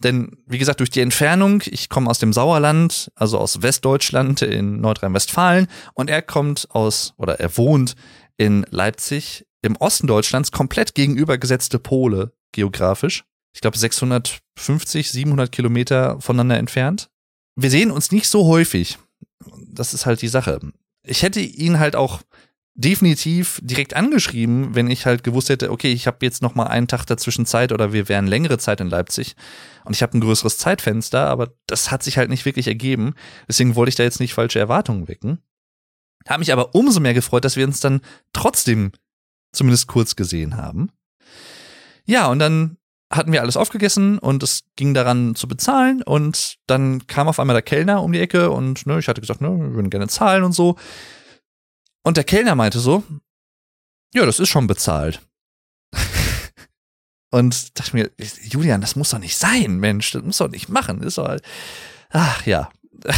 [0.04, 4.82] Denn, wie gesagt, durch die Entfernung, ich komme aus dem Sauerland, also aus Westdeutschland in
[4.82, 7.96] Nordrhein-Westfalen und er kommt aus, oder er wohnt
[8.38, 16.58] in Leipzig im Osten Deutschlands, komplett gegenübergesetzte Pole geografisch ich glaube, 650, 700 Kilometer voneinander
[16.58, 17.10] entfernt.
[17.56, 18.98] Wir sehen uns nicht so häufig.
[19.72, 20.60] Das ist halt die Sache.
[21.04, 22.22] Ich hätte ihn halt auch
[22.80, 26.88] definitiv direkt angeschrieben, wenn ich halt gewusst hätte, okay, ich habe jetzt noch mal einen
[26.88, 29.36] Tag dazwischen Zeit oder wir wären längere Zeit in Leipzig
[29.84, 33.16] und ich habe ein größeres Zeitfenster, aber das hat sich halt nicht wirklich ergeben.
[33.50, 35.40] Deswegen wollte ich da jetzt nicht falsche Erwartungen wecken.
[36.28, 38.00] Habe mich aber umso mehr gefreut, dass wir uns dann
[38.32, 38.94] trotzdem
[39.52, 40.90] zumindest kurz gesehen haben.
[42.06, 42.78] Ja, und dann
[43.12, 47.56] hatten wir alles aufgegessen und es ging daran zu bezahlen und dann kam auf einmal
[47.56, 50.44] der Kellner um die Ecke und ne, ich hatte gesagt, ne, wir würden gerne zahlen
[50.44, 50.76] und so.
[52.04, 53.04] Und der Kellner meinte so,
[54.14, 55.22] ja, das ist schon bezahlt.
[57.32, 58.12] und dachte mir,
[58.44, 61.02] Julian, das muss doch nicht sein, Mensch, das muss doch nicht machen.
[61.02, 61.36] Ist doch,
[62.12, 62.70] ach ja.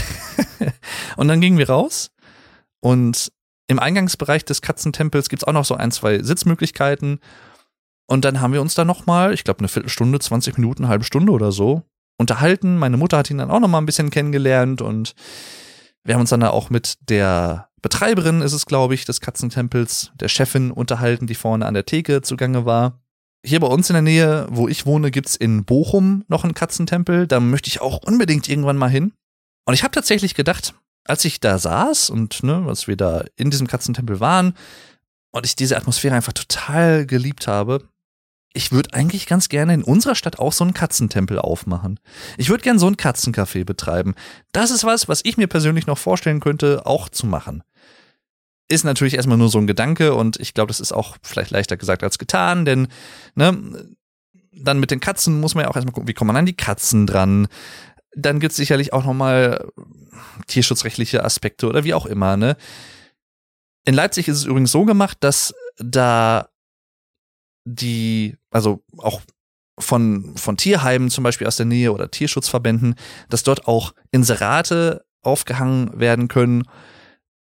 [1.17, 2.12] und dann gingen wir raus
[2.80, 3.32] und
[3.67, 7.19] im Eingangsbereich des Katzentempels gibt's auch noch so ein, zwei Sitzmöglichkeiten
[8.12, 11.32] und dann haben wir uns da nochmal, ich glaube, eine Viertelstunde, 20 Minuten, halbe Stunde
[11.32, 11.84] oder so
[12.17, 12.78] unterhalten.
[12.78, 15.15] Meine Mutter hat ihn dann auch nochmal ein bisschen kennengelernt und
[16.04, 20.12] wir haben uns dann da auch mit der Betreiberin, ist es, glaube ich, des Katzentempels,
[20.19, 23.00] der Chefin unterhalten, die vorne an der Theke zugange war.
[23.45, 27.28] Hier bei uns in der Nähe, wo ich wohne, gibt's in Bochum noch einen Katzentempel.
[27.28, 29.13] Da möchte ich auch unbedingt irgendwann mal hin.
[29.63, 30.74] Und ich habe tatsächlich gedacht,
[31.06, 34.54] als ich da saß und ne, als wir da in diesem Katzentempel waren
[35.32, 37.88] und ich diese Atmosphäre einfach total geliebt habe,
[38.53, 41.99] ich würde eigentlich ganz gerne in unserer Stadt auch so einen Katzentempel aufmachen.
[42.37, 44.15] Ich würde gerne so ein Katzencafé betreiben.
[44.51, 47.63] Das ist was, was ich mir persönlich noch vorstellen könnte, auch zu machen.
[48.67, 51.77] Ist natürlich erstmal nur so ein Gedanke und ich glaube, das ist auch vielleicht leichter
[51.77, 52.87] gesagt als getan, denn
[53.35, 53.91] ne,
[54.51, 56.55] dann mit den Katzen muss man ja auch erstmal gucken, wie kommt man an die
[56.55, 57.47] Katzen dran.
[58.15, 59.65] Dann gibt es sicherlich auch nochmal
[60.47, 62.57] tierschutzrechtliche Aspekte oder wie auch immer, ne?
[63.83, 66.50] In Leipzig ist es übrigens so gemacht, dass da
[67.65, 69.21] die, also auch
[69.80, 72.95] von, von Tierheimen zum Beispiel aus der Nähe oder Tierschutzverbänden,
[73.30, 76.63] dass dort auch Inserate aufgehangen werden können,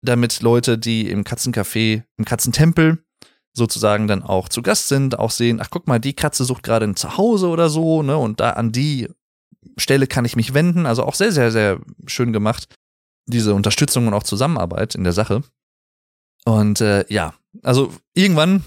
[0.02, 3.04] damit Leute, die im Katzencafé, im Katzentempel
[3.52, 6.86] sozusagen dann auch zu Gast sind, auch sehen, ach guck mal, die Katze sucht gerade
[6.86, 9.08] ein Zuhause oder so, ne, und da an die
[9.76, 10.86] Stelle kann ich mich wenden.
[10.86, 12.74] Also auch sehr, sehr, sehr schön gemacht,
[13.26, 15.42] diese Unterstützung und auch Zusammenarbeit in der Sache.
[16.44, 18.64] Und äh, ja, also irgendwann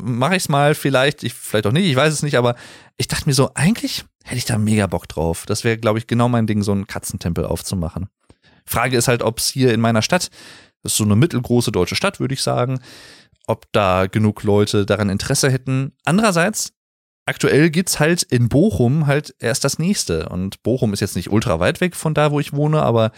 [0.00, 2.54] mache ich es mal, vielleicht, ich, vielleicht auch nicht, ich weiß es nicht, aber
[2.96, 5.44] ich dachte mir so, eigentlich hätte ich da mega Bock drauf.
[5.46, 8.08] Das wäre, glaube ich, genau mein Ding, so einen Katzentempel aufzumachen.
[8.66, 10.30] Frage ist halt, ob es hier in meiner Stadt,
[10.82, 12.80] das ist so eine mittelgroße deutsche Stadt, würde ich sagen,
[13.46, 15.92] ob da genug Leute daran Interesse hätten.
[16.04, 16.72] Andererseits,
[17.26, 20.30] aktuell gibt's halt in Bochum halt erst das nächste.
[20.30, 23.12] Und Bochum ist jetzt nicht ultra weit weg von da, wo ich wohne, aber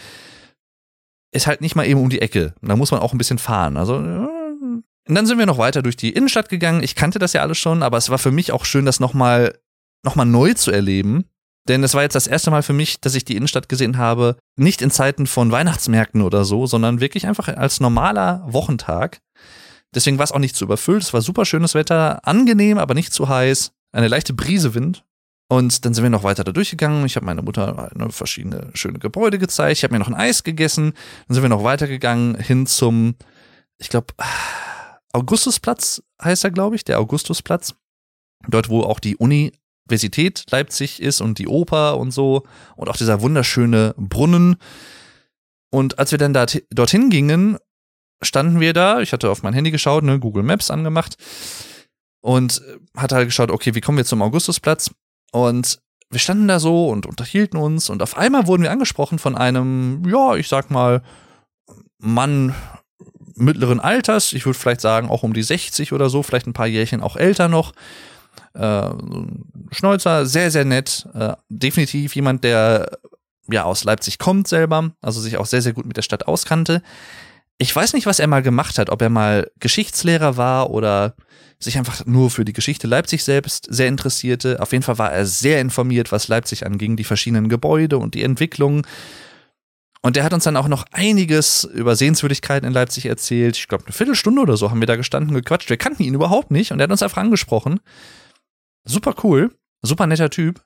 [1.32, 2.54] ist halt nicht mal eben um die Ecke.
[2.62, 3.76] Da muss man auch ein bisschen fahren.
[3.76, 4.00] Also
[5.08, 6.82] und dann sind wir noch weiter durch die Innenstadt gegangen.
[6.82, 9.58] Ich kannte das ja alles schon, aber es war für mich auch schön, das nochmal
[10.04, 11.24] noch mal neu zu erleben.
[11.68, 14.36] Denn es war jetzt das erste Mal für mich, dass ich die Innenstadt gesehen habe,
[14.56, 19.20] nicht in Zeiten von Weihnachtsmärkten oder so, sondern wirklich einfach als normaler Wochentag.
[19.94, 21.02] Deswegen war es auch nicht zu überfüllt.
[21.02, 23.72] Es war super schönes Wetter, angenehm, aber nicht zu heiß.
[23.92, 25.04] Eine leichte Brise Wind.
[25.48, 27.06] Und dann sind wir noch weiter da durchgegangen.
[27.06, 29.78] Ich habe meiner Mutter verschiedene schöne Gebäude gezeigt.
[29.78, 30.92] Ich habe mir noch ein Eis gegessen.
[31.26, 33.14] Dann sind wir noch weitergegangen hin zum,
[33.78, 34.08] ich glaube,
[35.16, 37.74] Augustusplatz heißt er, glaube ich, der Augustusplatz.
[38.48, 42.44] Dort, wo auch die Universität Leipzig ist und die Oper und so
[42.76, 44.57] und auch dieser wunderschöne Brunnen.
[45.70, 47.59] Und als wir dann da, dorthin gingen,
[48.22, 49.00] standen wir da.
[49.00, 51.16] Ich hatte auf mein Handy geschaut, ne, Google Maps angemacht
[52.20, 52.62] und
[52.96, 54.90] hatte halt geschaut, okay, wie kommen wir zum Augustusplatz?
[55.33, 59.35] Und wir standen da so und unterhielten uns und auf einmal wurden wir angesprochen von
[59.35, 61.02] einem, ja, ich sag mal,
[61.98, 62.55] Mann
[63.37, 66.66] mittleren Alters, ich würde vielleicht sagen auch um die 60 oder so, vielleicht ein paar
[66.66, 67.72] Jährchen auch älter noch.
[68.55, 68.90] Äh,
[69.70, 71.07] Schnäuzer, sehr, sehr nett.
[71.14, 72.99] Äh, definitiv jemand, der
[73.51, 76.83] ja aus Leipzig kommt selber, also sich auch sehr, sehr gut mit der Stadt auskannte.
[77.59, 81.14] Ich weiß nicht, was er mal gemacht hat, ob er mal Geschichtslehrer war oder
[81.59, 84.61] sich einfach nur für die Geschichte Leipzig selbst sehr interessierte.
[84.61, 88.25] Auf jeden Fall war er sehr informiert, was Leipzig anging, die verschiedenen Gebäude und die
[88.25, 88.87] Entwicklung.
[90.06, 93.56] Und der hat uns dann auch noch einiges über Sehenswürdigkeiten in Leipzig erzählt.
[93.56, 95.68] Ich glaube, eine Viertelstunde oder so haben wir da gestanden, gequatscht.
[95.68, 97.80] Wir kannten ihn überhaupt nicht und er hat uns einfach angesprochen.
[98.84, 99.50] Super cool,
[99.82, 100.62] super netter Typ.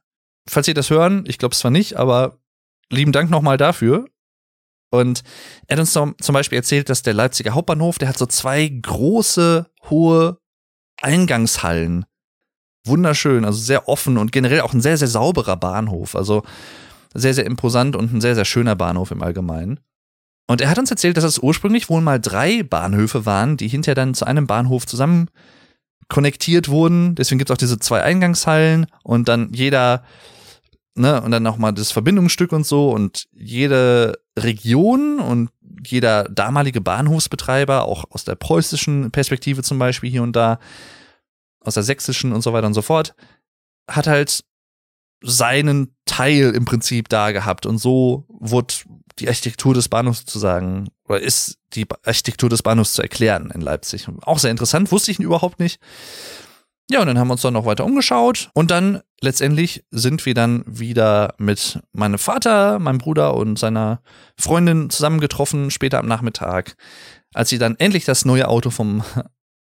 [0.46, 2.36] Falls ihr das hören, ich glaube es zwar nicht, aber
[2.90, 4.10] lieben Dank nochmal dafür.
[4.90, 5.22] Und
[5.68, 9.70] er hat uns zum Beispiel erzählt, dass der Leipziger Hauptbahnhof, der hat so zwei große,
[9.88, 10.36] hohe
[11.00, 12.04] Eingangshallen.
[12.84, 16.14] Wunderschön, also sehr offen und generell auch ein sehr, sehr sauberer Bahnhof.
[16.14, 16.42] Also
[17.14, 19.80] sehr, sehr imposant und ein sehr, sehr schöner Bahnhof im Allgemeinen.
[20.46, 23.94] Und er hat uns erzählt, dass es ursprünglich wohl mal drei Bahnhöfe waren, die hinterher
[23.94, 25.28] dann zu einem Bahnhof zusammen
[26.08, 27.14] konnektiert wurden.
[27.14, 30.04] Deswegen gibt es auch diese zwei Eingangshallen und dann jeder,
[30.96, 35.50] ne, und dann nochmal das Verbindungsstück und so und jede Region und
[35.86, 40.58] jeder damalige Bahnhofsbetreiber, auch aus der preußischen Perspektive zum Beispiel hier und da,
[41.60, 43.14] aus der sächsischen und so weiter und so fort,
[43.88, 44.44] hat halt
[45.22, 48.74] seinen Teil im Prinzip da gehabt und so wurde
[49.20, 54.08] die Architektur des Bahnhofs sozusagen, oder ist die Architektur des Bahnhofs zu erklären in Leipzig.
[54.22, 55.78] Auch sehr interessant, wusste ich überhaupt nicht.
[56.90, 60.34] Ja, und dann haben wir uns dann noch weiter umgeschaut und dann letztendlich sind wir
[60.34, 64.02] dann wieder mit meinem Vater, meinem Bruder und seiner
[64.36, 66.74] Freundin zusammengetroffen, später am Nachmittag,
[67.32, 69.04] als sie dann endlich das neue Auto vom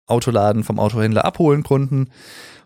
[0.05, 2.11] Autoladen, vom Autohändler abholen konnten.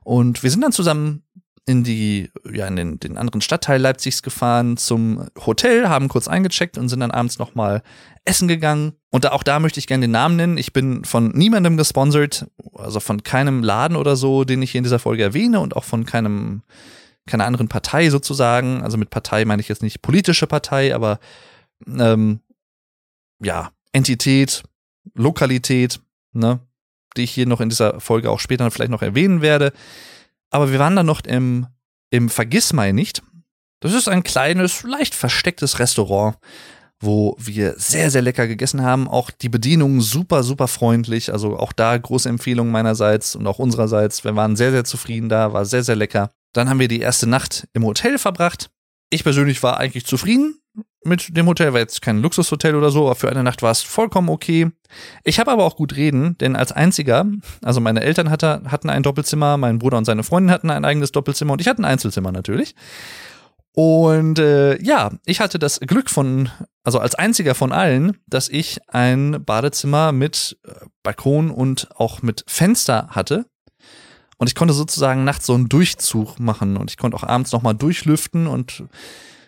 [0.03, 1.23] Und wir sind dann zusammen
[1.65, 6.77] in die, ja, in den, den anderen Stadtteil Leipzigs gefahren zum Hotel, haben kurz eingecheckt
[6.77, 7.83] und sind dann abends nochmal
[8.25, 8.93] essen gegangen.
[9.09, 10.57] Und da, auch da möchte ich gerne den Namen nennen.
[10.57, 14.83] Ich bin von niemandem gesponsert, also von keinem Laden oder so, den ich hier in
[14.83, 16.63] dieser Folge erwähne und auch von keinem,
[17.27, 18.81] keiner anderen Partei sozusagen.
[18.81, 21.19] Also mit Partei meine ich jetzt nicht politische Partei, aber
[21.87, 22.39] ähm,
[23.39, 24.63] ja, Entität,
[25.13, 25.99] Lokalität,
[26.33, 26.59] ne,
[27.17, 29.73] die ich hier noch in dieser Folge auch später vielleicht noch erwähnen werde.
[30.51, 31.67] Aber wir waren dann noch im,
[32.11, 33.23] im Vergissmai nicht.
[33.79, 36.37] Das ist ein kleines, leicht verstecktes Restaurant,
[36.99, 39.07] wo wir sehr, sehr lecker gegessen haben.
[39.07, 41.33] Auch die Bedienung super, super freundlich.
[41.33, 44.23] Also auch da große Empfehlung meinerseits und auch unsererseits.
[44.23, 46.31] Wir waren sehr, sehr zufrieden da, war sehr, sehr lecker.
[46.53, 48.69] Dann haben wir die erste Nacht im Hotel verbracht.
[49.09, 50.60] Ich persönlich war eigentlich zufrieden
[51.03, 51.73] mit dem Hotel.
[51.73, 54.71] War jetzt kein Luxushotel oder so, aber für eine Nacht war es vollkommen okay.
[55.23, 57.25] Ich habe aber auch gut reden, denn als einziger,
[57.63, 61.11] also meine Eltern hatte, hatten ein Doppelzimmer, mein Bruder und seine Freundin hatten ein eigenes
[61.11, 62.75] Doppelzimmer und ich hatte ein Einzelzimmer natürlich.
[63.73, 66.49] Und äh, ja, ich hatte das Glück von,
[66.83, 70.71] also als einziger von allen, dass ich ein Badezimmer mit äh,
[71.03, 73.45] Balkon und auch mit Fenster hatte.
[74.37, 77.75] Und ich konnte sozusagen nachts so einen Durchzug machen und ich konnte auch abends nochmal
[77.75, 78.83] durchlüften und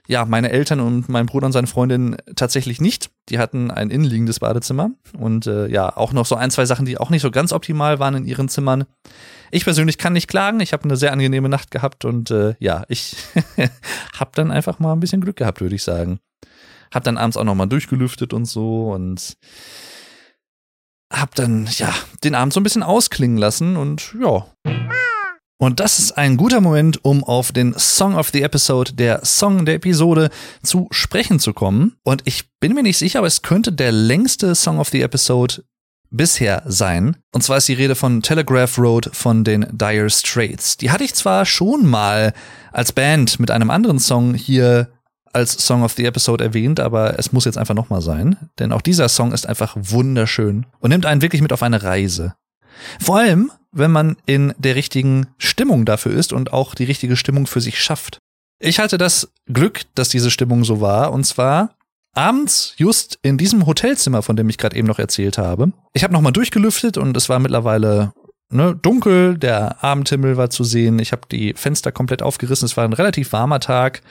[0.07, 3.09] ja, meine Eltern und mein Bruder und seine Freundin tatsächlich nicht.
[3.29, 6.97] Die hatten ein innenliegendes Badezimmer und äh, ja, auch noch so ein, zwei Sachen, die
[6.97, 8.83] auch nicht so ganz optimal waren in ihren Zimmern.
[9.51, 10.59] Ich persönlich kann nicht klagen.
[10.59, 13.15] Ich habe eine sehr angenehme Nacht gehabt und äh, ja, ich
[14.19, 16.19] habe dann einfach mal ein bisschen Glück gehabt, würde ich sagen.
[16.93, 19.37] Hab dann abends auch noch mal durchgelüftet und so und
[21.11, 24.47] hab dann ja den Abend so ein bisschen ausklingen lassen und ja.
[25.63, 29.65] Und das ist ein guter Moment, um auf den Song of the Episode, der Song
[29.65, 30.29] der Episode,
[30.61, 31.95] zu sprechen zu kommen.
[32.03, 35.63] Und ich bin mir nicht sicher, aber es könnte der längste Song of the Episode
[36.09, 37.15] bisher sein.
[37.31, 40.75] Und zwar ist die Rede von Telegraph Road von den Dire Straits.
[40.75, 42.33] Die hatte ich zwar schon mal
[42.73, 44.89] als Band mit einem anderen Song hier
[45.31, 48.35] als Song of the Episode erwähnt, aber es muss jetzt einfach nochmal sein.
[48.59, 52.35] Denn auch dieser Song ist einfach wunderschön und nimmt einen wirklich mit auf eine Reise.
[52.99, 57.47] Vor allem, wenn man in der richtigen Stimmung dafür ist und auch die richtige Stimmung
[57.47, 58.19] für sich schafft.
[58.59, 61.75] Ich hatte das Glück, dass diese Stimmung so war, und zwar
[62.13, 65.73] abends just in diesem Hotelzimmer, von dem ich gerade eben noch erzählt habe.
[65.93, 68.13] Ich habe nochmal durchgelüftet und es war mittlerweile
[68.49, 72.85] ne, dunkel, der Abendhimmel war zu sehen, ich habe die Fenster komplett aufgerissen, es war
[72.85, 74.01] ein relativ warmer Tag,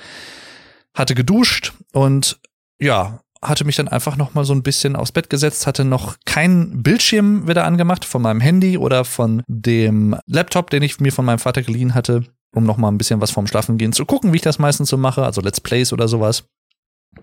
[0.94, 2.40] hatte geduscht und
[2.78, 6.16] ja, hatte mich dann einfach noch mal so ein bisschen aufs Bett gesetzt, hatte noch
[6.24, 11.24] keinen Bildschirm wieder angemacht von meinem Handy oder von dem Laptop, den ich mir von
[11.24, 12.24] meinem Vater geliehen hatte,
[12.54, 14.96] um noch mal ein bisschen was vorm Schlafengehen zu gucken, wie ich das meistens so
[14.96, 16.44] mache, also Let's Plays oder sowas.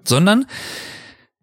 [0.03, 0.45] Sondern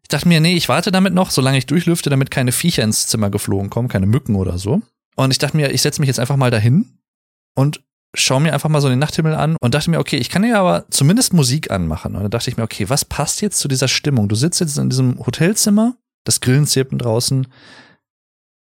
[0.02, 3.06] ich dachte mir, nee, ich warte damit noch, solange ich durchlüfte, damit keine Viecher ins
[3.06, 4.82] Zimmer geflogen kommen, keine Mücken oder so.
[5.16, 6.98] Und ich dachte mir, ich setze mich jetzt einfach mal dahin
[7.54, 7.80] und
[8.16, 10.60] schaue mir einfach mal so den Nachthimmel an und dachte mir, okay, ich kann ja
[10.60, 12.14] aber zumindest Musik anmachen.
[12.14, 14.28] Und dann dachte ich mir, okay, was passt jetzt zu dieser Stimmung?
[14.28, 17.46] Du sitzt jetzt in diesem Hotelzimmer, das Grillen zirpen draußen.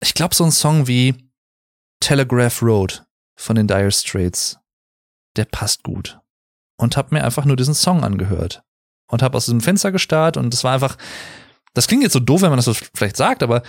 [0.00, 1.14] Ich glaube, so ein Song wie
[2.00, 3.04] Telegraph Road
[3.36, 4.58] von den Dire Straits,
[5.36, 6.18] der passt gut.
[6.78, 8.62] Und hab mir einfach nur diesen Song angehört.
[9.08, 10.96] Und hab aus diesem Fenster gestarrt und das war einfach,
[11.74, 13.62] das klingt jetzt so doof, wenn man das so vielleicht sagt, aber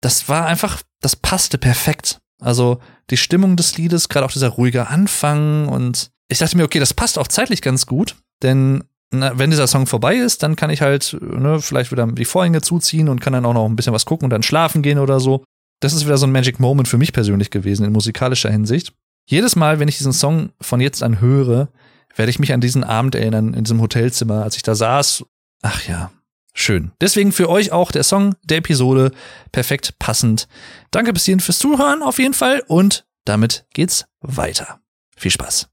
[0.00, 2.20] das war einfach, das passte perfekt.
[2.44, 2.78] Also
[3.10, 6.94] die Stimmung des Liedes, gerade auch dieser ruhige Anfang und ich dachte mir, okay, das
[6.94, 10.82] passt auch zeitlich ganz gut, denn na, wenn dieser Song vorbei ist, dann kann ich
[10.82, 14.06] halt ne, vielleicht wieder die Vorhänge zuziehen und kann dann auch noch ein bisschen was
[14.06, 15.44] gucken und dann schlafen gehen oder so.
[15.80, 18.92] Das ist wieder so ein Magic Moment für mich persönlich gewesen in musikalischer Hinsicht.
[19.26, 21.68] Jedes Mal, wenn ich diesen Song von jetzt an höre,
[22.16, 25.24] werde ich mich an diesen Abend erinnern in diesem Hotelzimmer, als ich da saß.
[25.62, 26.10] Ach ja,
[26.54, 26.92] schön.
[27.00, 29.10] Deswegen für euch auch der Song der Episode
[29.52, 30.48] perfekt passend.
[30.90, 34.80] Danke bis hierhin fürs Zuhören auf jeden Fall und damit geht's weiter.
[35.16, 35.68] Viel Spaß.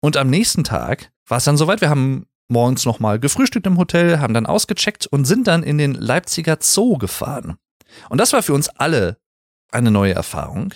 [0.00, 1.80] Und am nächsten Tag war es dann soweit.
[1.80, 5.94] Wir haben morgens nochmal gefrühstückt im Hotel, haben dann ausgecheckt und sind dann in den
[5.94, 7.56] Leipziger Zoo gefahren.
[8.08, 9.18] Und das war für uns alle
[9.70, 10.74] eine neue Erfahrung.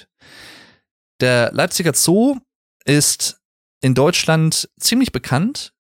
[1.21, 2.39] Der Leipziger Zoo
[2.85, 3.41] ist
[3.81, 5.75] in Deutschland ziemlich bekannt.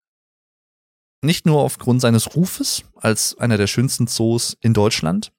[1.23, 5.33] Nicht nur aufgrund seines Rufes als einer der schönsten Zoos in Deutschland.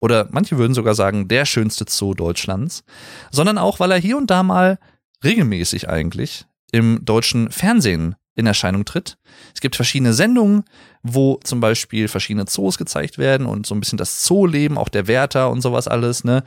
[0.00, 2.82] Oder manche würden sogar sagen, der schönste Zoo Deutschlands.
[3.30, 4.78] Sondern auch, weil er hier und da mal
[5.22, 9.18] regelmäßig eigentlich im deutschen Fernsehen in Erscheinung tritt.
[9.54, 10.64] Es gibt verschiedene Sendungen,
[11.02, 15.06] wo zum Beispiel verschiedene Zoos gezeigt werden und so ein bisschen das Zooleben, auch der
[15.06, 16.42] Wärter und sowas alles, ne?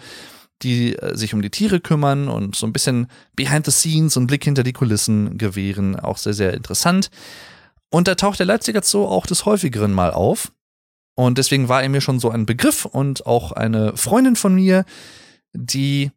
[0.61, 4.27] Die äh, sich um die Tiere kümmern und so ein bisschen behind the scenes und
[4.27, 5.99] Blick hinter die Kulissen gewähren.
[5.99, 7.09] Auch sehr, sehr interessant.
[7.95, 10.51] Und da taucht der Leipziger Zoo auch des häufigeren mal auf.
[11.15, 14.83] Und deswegen war er mir schon so ein Begriff und auch eine Freundin von mir,
[15.53, 16.11] die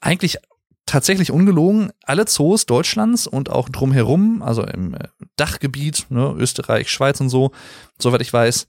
[0.00, 0.38] eigentlich
[0.86, 7.20] tatsächlich ungelogen alle Zoos Deutschlands und auch drumherum, also im äh, Dachgebiet, ne, Österreich, Schweiz
[7.20, 7.50] und so,
[7.98, 8.66] soweit ich weiß,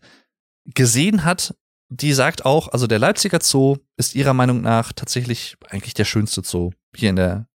[0.66, 1.56] gesehen hat,
[1.88, 6.42] die sagt auch, also der Leipziger Zoo ist ihrer Meinung nach tatsächlich eigentlich der schönste
[6.44, 7.48] Zoo hier in der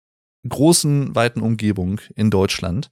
[0.48, 2.90] großen, weiten Umgebung in Deutschland.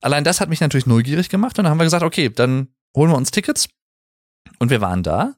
[0.00, 3.10] Allein das hat mich natürlich neugierig gemacht und dann haben wir gesagt, okay, dann holen
[3.10, 3.68] wir uns Tickets
[4.58, 5.34] und wir waren da.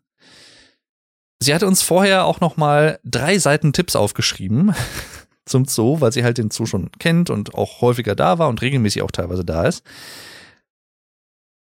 [1.43, 4.75] Sie hatte uns vorher auch noch mal drei Seiten Tipps aufgeschrieben,
[5.47, 8.61] zum Zoo, weil sie halt den Zoo schon kennt und auch häufiger da war und
[8.61, 9.83] regelmäßig auch teilweise da ist.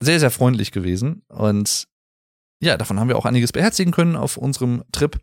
[0.01, 1.23] Sehr, sehr freundlich gewesen.
[1.29, 1.89] Und
[2.61, 5.19] ja, davon haben wir auch einiges beherzigen können auf unserem Trip.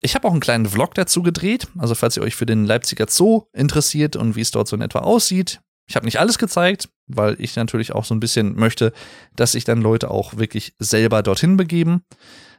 [0.00, 1.68] Ich habe auch einen kleinen Vlog dazu gedreht.
[1.78, 4.82] Also falls ihr euch für den Leipziger Zoo interessiert und wie es dort so in
[4.82, 5.60] etwa aussieht.
[5.88, 8.92] Ich habe nicht alles gezeigt, weil ich natürlich auch so ein bisschen möchte,
[9.36, 12.04] dass sich dann Leute auch wirklich selber dorthin begeben.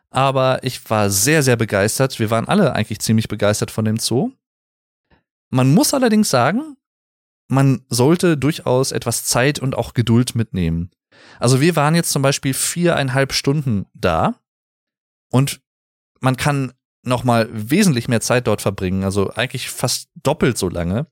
[0.09, 2.19] Aber ich war sehr, sehr begeistert.
[2.19, 4.31] Wir waren alle eigentlich ziemlich begeistert von dem Zoo.
[5.49, 6.77] Man muss allerdings sagen,
[7.47, 10.91] man sollte durchaus etwas Zeit und auch Geduld mitnehmen.
[11.39, 14.35] Also wir waren jetzt zum Beispiel viereinhalb Stunden da
[15.31, 15.61] und
[16.19, 21.07] man kann noch mal wesentlich mehr Zeit dort verbringen, also eigentlich fast doppelt so lange.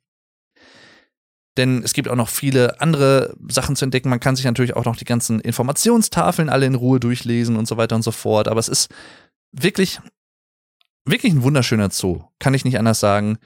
[1.58, 4.10] Denn es gibt auch noch viele andere Sachen zu entdecken.
[4.10, 7.78] Man kann sich natürlich auch noch die ganzen Informationstafeln alle in Ruhe durchlesen und so
[7.78, 8.48] weiter und so fort.
[8.48, 8.90] Aber es ist
[9.52, 10.00] wirklich,
[11.06, 12.24] wirklich ein wunderschöner Zoo.
[12.40, 13.38] Kann ich nicht anders sagen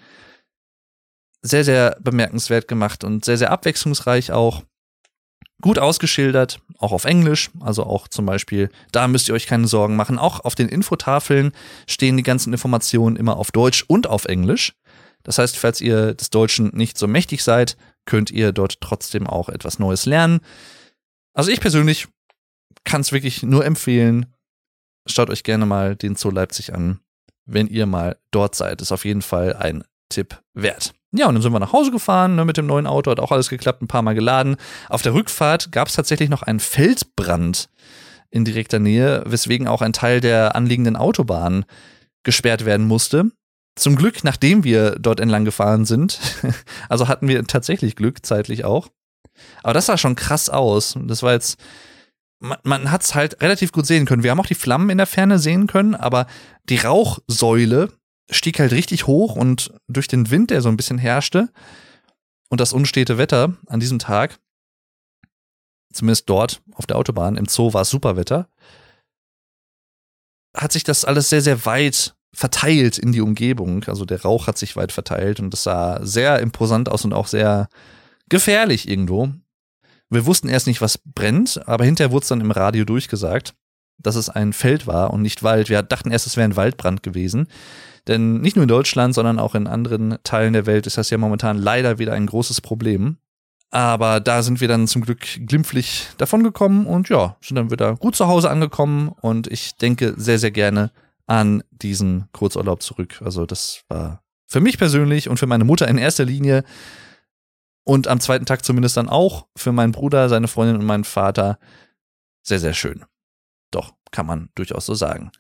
[1.46, 4.64] sehr, sehr bemerkenswert gemacht und sehr, sehr abwechslungsreich auch.
[5.62, 9.96] Gut ausgeschildert, auch auf Englisch, also auch zum Beispiel, da müsst ihr euch keine Sorgen
[9.96, 10.20] machen.
[10.20, 11.54] Auch auf den Infotafeln
[11.88, 14.74] stehen die ganzen Informationen immer auf Deutsch und auf Englisch.
[15.24, 19.50] Das heißt, falls ihr des Deutschen nicht so mächtig seid, könnt ihr dort trotzdem auch
[19.50, 20.40] etwas Neues lernen.
[21.34, 22.08] Also ich persönlich
[22.84, 24.28] kann es wirklich nur empfehlen.
[25.08, 27.00] Schaut euch gerne mal den Zoo Leipzig an,
[27.46, 28.82] wenn ihr mal dort seid.
[28.82, 30.94] Ist auf jeden Fall ein Tipp wert.
[31.12, 33.32] Ja, und dann sind wir nach Hause gefahren ne, mit dem neuen Auto, hat auch
[33.32, 34.58] alles geklappt, ein paar Mal geladen.
[34.90, 37.70] Auf der Rückfahrt gab es tatsächlich noch einen Feldbrand
[38.32, 41.66] in direkter Nähe, weswegen auch ein Teil der anliegenden Autobahn
[42.24, 43.32] gesperrt werden musste.
[43.76, 46.20] Zum Glück, nachdem wir dort entlang gefahren sind,
[46.90, 48.90] also hatten wir tatsächlich Glück, zeitlich auch.
[49.64, 50.98] Aber das sah schon krass aus.
[51.04, 51.60] Das war jetzt,
[52.40, 54.24] man, man hat es halt relativ gut sehen können.
[54.24, 56.28] Wir haben auch die Flammen in der Ferne sehen können, aber
[56.70, 57.92] die Rauchsäule
[58.32, 61.50] stieg halt richtig hoch und durch den Wind, der so ein bisschen herrschte
[62.50, 64.40] und das unstete Wetter an diesem Tag,
[65.94, 68.50] zumindest dort auf der Autobahn, im Zoo war es super Wetter,
[70.56, 73.84] hat sich das alles sehr, sehr weit verteilt in die Umgebung.
[73.86, 77.28] Also der Rauch hat sich weit verteilt und das sah sehr imposant aus und auch
[77.28, 77.70] sehr
[78.30, 79.30] gefährlich irgendwo.
[80.10, 83.56] Wir wussten erst nicht, was brennt, aber hinterher wurde es dann im Radio durchgesagt,
[83.98, 85.70] dass es ein Feld war und nicht Wald.
[85.70, 87.48] Wir dachten erst, es wäre ein Waldbrand gewesen.
[88.08, 91.18] Denn nicht nur in Deutschland, sondern auch in anderen Teilen der Welt ist das ja
[91.18, 93.18] momentan leider wieder ein großes Problem.
[93.72, 98.16] Aber da sind wir dann zum Glück glimpflich davongekommen und ja, sind dann wieder gut
[98.16, 100.92] zu Hause angekommen und ich denke sehr, sehr gerne
[101.28, 103.22] an diesen Kurzurlaub zurück.
[103.24, 106.64] Also das war für mich persönlich und für meine Mutter in erster Linie
[107.84, 111.60] und am zweiten Tag zumindest dann auch für meinen Bruder, seine Freundin und meinen Vater
[112.44, 113.06] sehr, sehr schön.
[113.72, 115.32] Doch, kann man durchaus so sagen.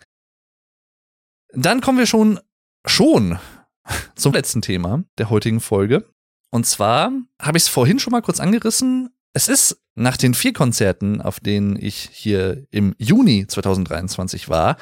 [1.53, 2.39] Dann kommen wir schon
[2.85, 3.39] schon
[4.15, 6.09] zum letzten Thema der heutigen Folge.
[6.51, 7.11] Und zwar
[7.41, 9.09] habe ich es vorhin schon mal kurz angerissen.
[9.33, 14.77] Es ist nach den vier Konzerten, auf denen ich hier im Juni 2023 war,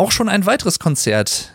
[0.00, 1.54] auch schon ein weiteres Konzert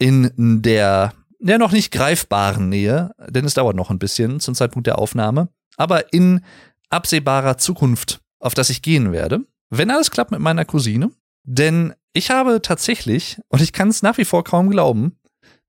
[0.00, 4.86] in der der noch nicht greifbaren Nähe, denn es dauert noch ein bisschen zum Zeitpunkt
[4.86, 6.40] der Aufnahme, aber in
[6.88, 11.10] absehbarer Zukunft, auf das ich gehen werde, wenn alles klappt mit meiner Cousine.
[11.44, 15.18] Denn ich habe tatsächlich, und ich kann es nach wie vor kaum glauben,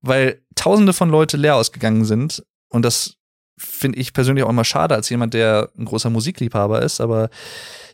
[0.01, 3.17] weil tausende von Leute leer ausgegangen sind und das
[3.57, 7.29] finde ich persönlich auch immer schade als jemand, der ein großer Musikliebhaber ist, aber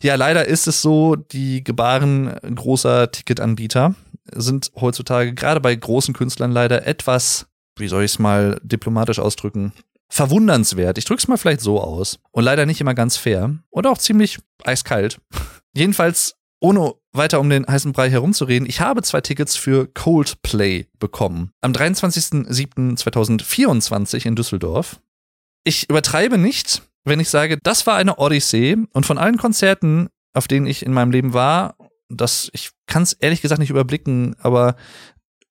[0.02, 3.96] ja, leider ist es so, die Gebaren großer Ticketanbieter
[4.32, 7.48] sind heutzutage gerade bei großen Künstlern leider etwas,
[7.78, 9.74] wie soll ich es mal diplomatisch ausdrücken,
[10.10, 10.98] verwundernswert.
[10.98, 12.20] Ich drück's mal vielleicht so aus.
[12.32, 13.56] Und leider nicht immer ganz fair.
[13.70, 15.22] Und auch ziemlich eiskalt.
[15.74, 21.54] Jedenfalls, ohne weiter um den heißen Brei herumzureden, ich habe zwei Tickets für Coldplay bekommen.
[21.62, 25.00] Am 23.07.2024 in Düsseldorf.
[25.64, 30.48] Ich übertreibe nicht, wenn ich sage, das war eine Odyssee und von allen Konzerten, auf
[30.48, 31.76] denen ich in meinem Leben war,
[32.18, 34.76] das, ich kann es ehrlich gesagt nicht überblicken, aber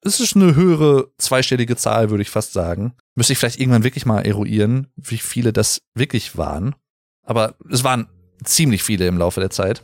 [0.03, 2.95] es ist eine höhere zweistellige Zahl, würde ich fast sagen.
[3.15, 6.75] Müsste ich vielleicht irgendwann wirklich mal eruieren, wie viele das wirklich waren.
[7.23, 8.09] Aber es waren
[8.45, 9.83] ziemlich viele im Laufe der Zeit.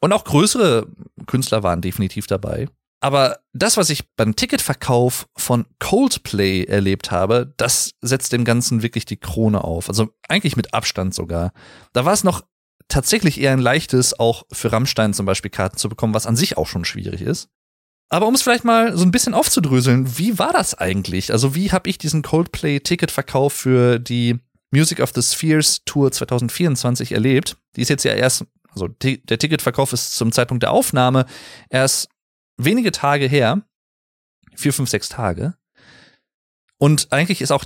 [0.00, 0.86] Und auch größere
[1.26, 2.68] Künstler waren definitiv dabei.
[3.00, 9.04] Aber das, was ich beim Ticketverkauf von Coldplay erlebt habe, das setzt dem Ganzen wirklich
[9.04, 9.88] die Krone auf.
[9.88, 11.52] Also eigentlich mit Abstand sogar.
[11.92, 12.44] Da war es noch
[12.88, 16.56] tatsächlich eher ein leichtes, auch für Rammstein zum Beispiel Karten zu bekommen, was an sich
[16.56, 17.48] auch schon schwierig ist.
[18.10, 21.32] Aber um es vielleicht mal so ein bisschen aufzudröseln, wie war das eigentlich?
[21.32, 24.38] Also wie habe ich diesen Coldplay-Ticketverkauf für die
[24.70, 27.56] Music of the Spheres Tour 2024 erlebt?
[27.76, 31.26] Die ist jetzt ja erst, also der Ticketverkauf ist zum Zeitpunkt der Aufnahme
[31.70, 32.08] erst
[32.56, 33.62] wenige Tage her,
[34.54, 35.54] vier, fünf, sechs Tage.
[36.78, 37.64] Und eigentlich ist auch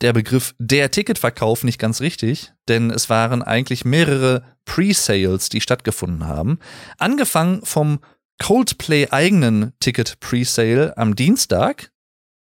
[0.00, 6.26] der Begriff der Ticketverkauf nicht ganz richtig, denn es waren eigentlich mehrere Pre-Sales, die stattgefunden
[6.26, 6.58] haben.
[6.98, 8.00] Angefangen vom
[8.40, 11.90] Coldplay eigenen Ticket Pre-Sale am Dienstag.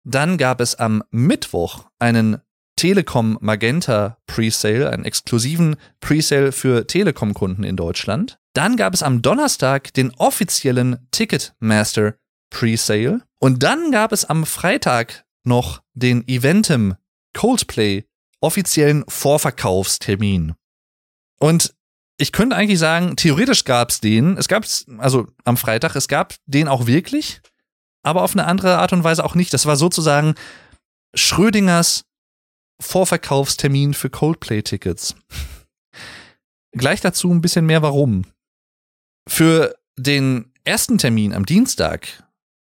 [0.04, 2.40] Dann gab es am Mittwoch einen
[2.76, 8.38] Telekom Magenta Presale, einen exklusiven Presale für Telekom-Kunden in Deutschland.
[8.54, 12.14] Dann gab es am Donnerstag den offiziellen Ticketmaster
[12.48, 13.20] Presale.
[13.38, 16.94] Und dann gab es am Freitag noch den Eventim
[17.34, 18.04] Coldplay
[18.40, 20.54] offiziellen Vorverkaufstermin.
[21.38, 21.74] Und
[22.16, 24.36] ich könnte eigentlich sagen, theoretisch gab es den.
[24.36, 27.40] Es gab es, also am Freitag, es gab den auch wirklich,
[28.02, 29.52] aber auf eine andere Art und Weise auch nicht.
[29.52, 30.34] Das war sozusagen
[31.14, 32.04] Schrödingers
[32.80, 35.14] Vorverkaufstermin für Coldplay-Tickets.
[36.72, 38.24] Gleich dazu ein bisschen mehr warum.
[39.28, 42.24] Für den ersten Termin am Dienstag,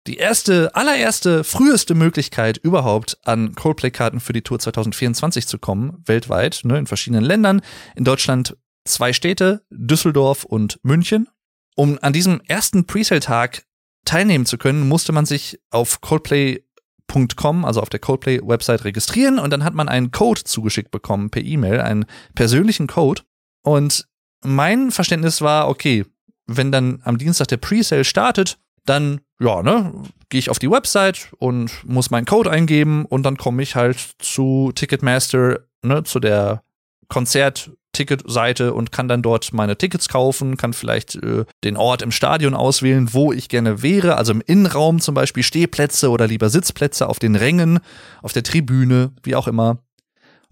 [0.07, 6.61] die erste, allererste, früheste Möglichkeit überhaupt an Coldplay-Karten für die Tour 2024 zu kommen, weltweit,
[6.63, 7.61] ne, in verschiedenen Ländern.
[7.95, 11.29] In Deutschland zwei Städte, Düsseldorf und München.
[11.75, 13.65] Um an diesem ersten Presale-Tag
[14.05, 19.63] teilnehmen zu können, musste man sich auf Coldplay.com, also auf der Coldplay-Website registrieren und dann
[19.63, 23.21] hat man einen Code zugeschickt bekommen per E-Mail, einen persönlichen Code.
[23.63, 24.07] Und
[24.43, 26.05] mein Verständnis war, okay,
[26.47, 29.93] wenn dann am Dienstag der Presale startet, dann, ja, ne,
[30.29, 34.15] gehe ich auf die Website und muss meinen Code eingeben und dann komme ich halt
[34.19, 36.63] zu Ticketmaster, ne, zu der
[37.07, 42.11] Konzert Ticketseite und kann dann dort meine Tickets kaufen, kann vielleicht äh, den Ort im
[42.11, 47.07] Stadion auswählen, wo ich gerne wäre, also im Innenraum zum Beispiel Stehplätze oder lieber Sitzplätze
[47.07, 47.79] auf den Rängen,
[48.21, 49.79] auf der Tribüne, wie auch immer.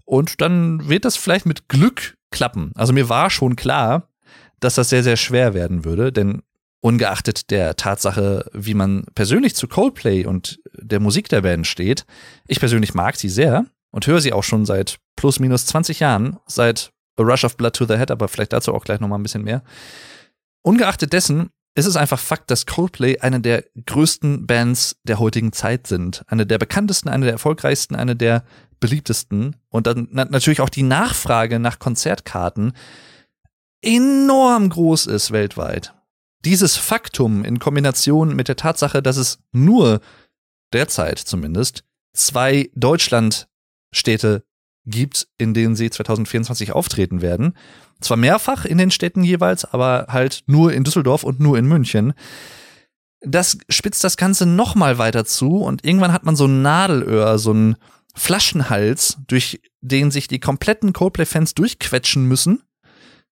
[0.04, 2.72] Und dann wird das vielleicht mit Glück klappen.
[2.74, 4.08] Also mir war schon klar,
[4.60, 6.42] dass das sehr, sehr schwer werden würde, denn
[6.80, 12.06] ungeachtet der Tatsache, wie man persönlich zu Coldplay und der Musik der Band steht,
[12.46, 16.38] ich persönlich mag sie sehr und höre sie auch schon seit plus minus 20 Jahren,
[16.46, 19.22] seit A Rush of Blood to the Head, aber vielleicht dazu auch gleich nochmal ein
[19.22, 19.62] bisschen mehr.
[20.62, 25.86] Ungeachtet dessen ist es einfach Fakt, dass Coldplay eine der größten Bands der heutigen Zeit
[25.86, 26.24] sind.
[26.26, 28.44] Eine der bekanntesten, eine der erfolgreichsten, eine der
[28.80, 29.56] beliebtesten.
[29.68, 32.72] Und dann natürlich auch die Nachfrage nach Konzertkarten
[33.82, 35.94] enorm groß ist weltweit.
[36.44, 40.00] Dieses Faktum in Kombination mit der Tatsache, dass es nur
[40.72, 41.84] derzeit zumindest
[42.14, 44.44] zwei Deutschlandstädte
[44.86, 47.56] gibt, in denen sie 2024 auftreten werden.
[48.00, 52.14] Zwar mehrfach in den Städten jeweils, aber halt nur in Düsseldorf und nur in München.
[53.20, 57.38] Das spitzt das Ganze noch mal weiter zu und irgendwann hat man so ein Nadelöhr,
[57.38, 57.76] so ein
[58.14, 62.62] Flaschenhals, durch den sich die kompletten Coldplay-Fans durchquetschen müssen,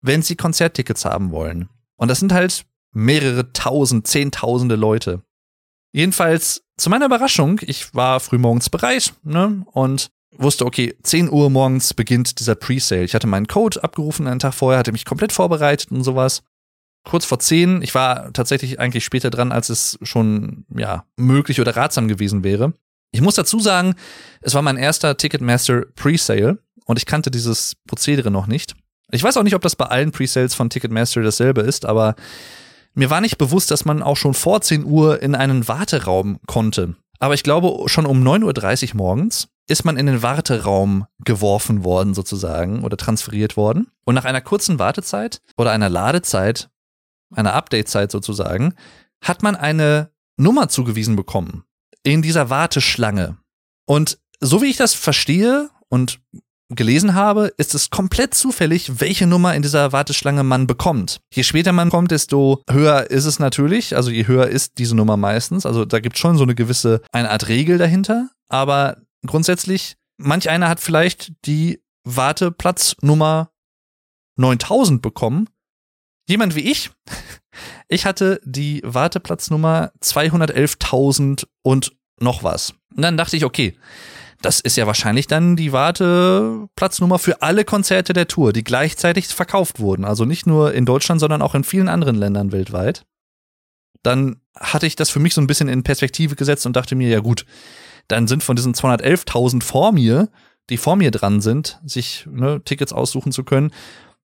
[0.01, 1.69] wenn sie Konzerttickets haben wollen.
[1.97, 2.65] Und das sind halt
[2.95, 5.23] mehrere tausend, zehntausende Leute.
[5.93, 11.95] Jedenfalls, zu meiner Überraschung, ich war frühmorgens bereit, ne, und wusste, okay, 10 Uhr morgens
[11.95, 13.05] beginnt dieser Presale.
[13.05, 16.43] Ich hatte meinen Code abgerufen einen Tag vorher, hatte mich komplett vorbereitet und sowas.
[17.05, 21.77] Kurz vor 10, ich war tatsächlich eigentlich später dran, als es schon, ja, möglich oder
[21.77, 22.73] ratsam gewesen wäre.
[23.13, 23.95] Ich muss dazu sagen,
[24.41, 28.75] es war mein erster Ticketmaster Presale und ich kannte dieses Prozedere noch nicht.
[29.13, 32.17] Ich weiß auch nicht, ob das bei allen Presales von Ticketmaster dasselbe ist, aber
[32.95, 36.97] mir war nicht bewusst, dass man auch schon vor 10 Uhr in einen Warteraum konnte.
[37.19, 42.15] Aber ich glaube, schon um 9.30 Uhr morgens ist man in den Warteraum geworfen worden
[42.15, 43.91] sozusagen oder transferiert worden.
[44.05, 46.69] Und nach einer kurzen Wartezeit oder einer Ladezeit,
[47.35, 48.75] einer Updatezeit sozusagen,
[49.23, 51.65] hat man eine Nummer zugewiesen bekommen
[52.03, 53.39] in dieser Warteschlange.
[53.87, 56.21] Und so wie ich das verstehe und
[56.75, 61.21] gelesen habe, ist es komplett zufällig, welche Nummer in dieser Warteschlange man bekommt.
[61.33, 63.97] Je später man kommt, desto höher ist es natürlich.
[63.97, 65.67] Also je höher ist diese Nummer meistens.
[65.67, 68.31] Also da gibt es schon so eine gewisse, eine Art Regel dahinter.
[68.49, 73.51] Aber grundsätzlich, manch einer hat vielleicht die Warteplatznummer
[74.37, 75.49] 9000 bekommen.
[76.29, 76.91] Jemand wie ich,
[77.89, 82.75] ich hatte die Warteplatznummer 211.000 und noch was.
[82.95, 83.77] Und dann dachte ich, okay,
[84.45, 89.81] das ist ja wahrscheinlich dann die Warteplatznummer für alle Konzerte der Tour, die gleichzeitig verkauft
[89.81, 90.05] wurden.
[90.05, 93.07] Also nicht nur in Deutschland, sondern auch in vielen anderen Ländern weltweit.
[94.03, 97.09] Dann hatte ich das für mich so ein bisschen in Perspektive gesetzt und dachte mir,
[97.09, 97.47] ja gut,
[98.09, 100.29] dann sind von diesen 211.000 vor mir,
[100.69, 103.71] die vor mir dran sind, sich ne, Tickets aussuchen zu können,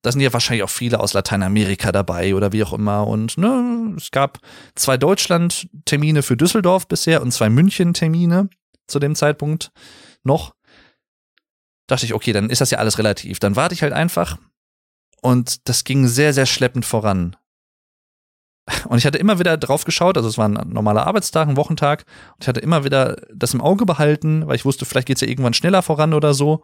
[0.02, 3.06] da sind ja wahrscheinlich auch viele aus Lateinamerika dabei oder wie auch immer.
[3.06, 4.38] Und ne, es gab
[4.74, 8.48] zwei Deutschland-Termine für Düsseldorf bisher und zwei München-Termine
[8.86, 9.72] zu dem Zeitpunkt
[10.24, 10.54] noch,
[11.86, 13.38] dachte ich, okay, dann ist das ja alles relativ.
[13.38, 14.38] Dann warte ich halt einfach.
[15.22, 17.36] Und das ging sehr, sehr schleppend voran.
[18.88, 22.04] Und ich hatte immer wieder drauf geschaut, also es war ein normaler Arbeitstag, ein Wochentag,
[22.34, 25.22] und ich hatte immer wieder das im Auge behalten, weil ich wusste, vielleicht geht es
[25.22, 26.62] ja irgendwann schneller voran oder so.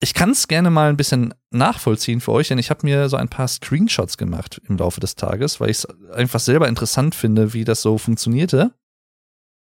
[0.00, 3.16] Ich kann es gerne mal ein bisschen nachvollziehen für euch, denn ich habe mir so
[3.16, 7.54] ein paar Screenshots gemacht im Laufe des Tages, weil ich es einfach selber interessant finde,
[7.54, 8.72] wie das so funktionierte.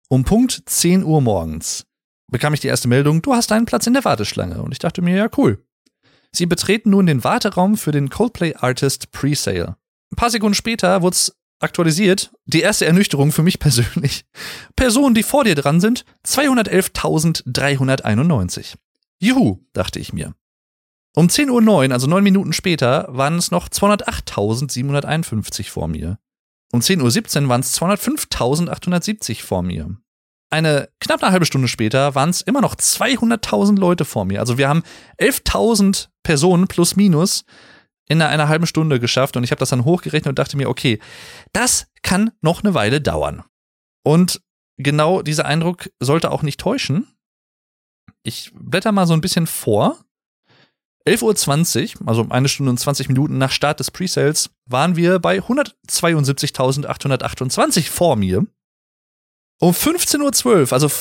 [0.10, 1.86] Um Punkt 10 Uhr morgens
[2.32, 4.62] bekam ich die erste Meldung, du hast einen Platz in der Warteschlange.
[4.62, 5.64] Und ich dachte mir, ja, cool.
[6.32, 9.78] Sie betreten nun den Warteraum für den Coldplay Artist Presale.
[10.12, 12.34] Ein paar Sekunden später wurde es aktualisiert.
[12.46, 14.26] Die erste Ernüchterung für mich persönlich.
[14.76, 18.76] Personen, die vor dir dran sind, 211.391.
[19.20, 20.34] Juhu, dachte ich mir.
[21.16, 26.20] Um 10.09 Uhr, also neun Minuten später, waren es noch 208.751 vor mir.
[26.74, 29.96] Um 10.17 Uhr waren es 205.870 vor mir
[30.56, 34.40] eine knapp eine halbe Stunde später waren es immer noch 200.000 Leute vor mir.
[34.40, 34.84] Also wir haben
[35.20, 37.46] 11.000 Personen plus minus
[38.08, 40.70] in einer, einer halben Stunde geschafft und ich habe das dann hochgerechnet und dachte mir,
[40.70, 41.00] okay,
[41.54, 43.44] das kann noch eine Weile dauern.
[44.04, 44.42] Und
[44.78, 47.08] genau dieser Eindruck sollte auch nicht täuschen.
[48.24, 49.98] Ich blätter mal so ein bisschen vor.
[51.08, 55.38] 11.20 Uhr, also eine Stunde und 20 Minuten nach Start des Presales, waren wir bei
[55.38, 58.48] 172.828 vor mir.
[59.60, 60.92] Um 15.12 Uhr, also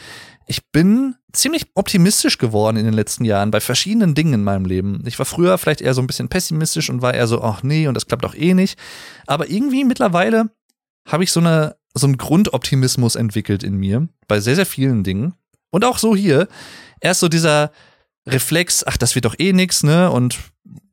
[0.48, 5.04] Ich bin ziemlich optimistisch geworden in den letzten Jahren bei verschiedenen Dingen in meinem Leben.
[5.06, 7.88] Ich war früher vielleicht eher so ein bisschen pessimistisch und war eher so, ach nee,
[7.88, 8.80] und das klappt doch eh nicht.
[9.28, 10.50] Aber irgendwie mittlerweile
[11.06, 15.34] habe ich so eine, so einen Grundoptimismus entwickelt in mir bei sehr, sehr vielen Dingen.
[15.72, 16.48] Und auch so hier.
[17.02, 17.72] Erst so dieser,
[18.28, 20.12] Reflex, ach, das wird doch eh nix, ne?
[20.12, 20.38] Und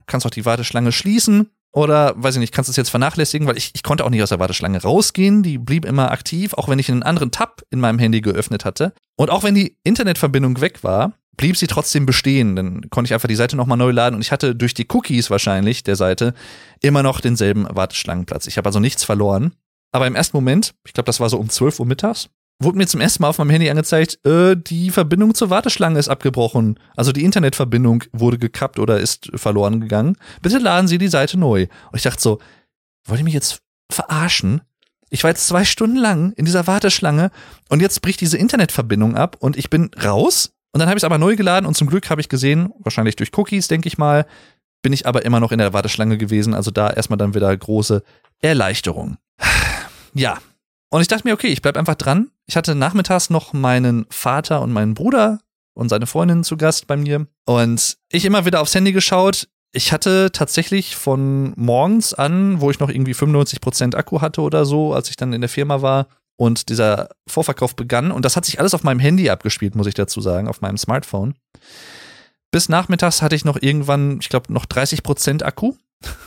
[0.07, 1.51] kannst auch die Warteschlange schließen.
[1.73, 4.23] Oder, weiß ich nicht, kannst du es jetzt vernachlässigen, weil ich, ich konnte auch nicht
[4.23, 5.43] aus der Warteschlange rausgehen.
[5.43, 8.95] Die blieb immer aktiv, auch wenn ich einen anderen Tab in meinem Handy geöffnet hatte.
[9.17, 12.57] Und auch wenn die Internetverbindung weg war, blieb sie trotzdem bestehen.
[12.57, 15.29] Dann konnte ich einfach die Seite nochmal neu laden und ich hatte durch die Cookies
[15.29, 16.33] wahrscheinlich der Seite
[16.81, 18.47] immer noch denselben Warteschlangenplatz.
[18.47, 19.53] Ich habe also nichts verloren.
[19.93, 22.29] Aber im ersten Moment, ich glaube, das war so um 12 Uhr mittags,
[22.59, 26.09] wurde mir zum ersten Mal auf meinem Handy angezeigt, äh, die Verbindung zur Warteschlange ist
[26.09, 26.79] abgebrochen.
[26.97, 30.17] Also die Internetverbindung wurde gekappt oder ist verloren gegangen.
[30.43, 31.67] Bitte laden Sie die Seite neu.
[31.93, 32.39] Und ich dachte so,
[33.05, 34.63] wollt ihr mich jetzt verarschen?
[35.11, 37.31] Ich war jetzt zwei Stunden lang in dieser Warteschlange
[37.69, 40.53] und jetzt bricht diese Internetverbindung ab und ich bin raus.
[40.73, 43.17] Und dann habe ich es aber neu geladen und zum Glück habe ich gesehen, wahrscheinlich
[43.17, 44.27] durch Cookies, denke ich mal,
[44.83, 46.55] bin ich aber immer noch in der Warteschlange gewesen.
[46.55, 48.03] Also da erstmal dann wieder große
[48.41, 49.17] Erleichterung.
[50.15, 50.39] Ja.
[50.91, 52.31] Und ich dachte mir, okay, ich bleib einfach dran.
[52.47, 55.41] Ich hatte nachmittags noch meinen Vater und meinen Bruder
[55.75, 57.27] und seine Freundin zu Gast bei mir.
[57.45, 59.49] Und ich immer wieder aufs Handy geschaut.
[59.73, 64.95] Ich hatte tatsächlich von morgens an, wo ich noch irgendwie 95% Akku hatte oder so,
[64.95, 66.07] als ich dann in der Firma war
[66.37, 68.13] und dieser Vorverkauf begann.
[68.13, 70.79] Und das hat sich alles auf meinem Handy abgespielt, muss ich dazu sagen, auf meinem
[70.79, 71.35] Smartphone.
[72.51, 75.75] Bis nachmittags hatte ich noch irgendwann, ich glaube, noch 30% Akku,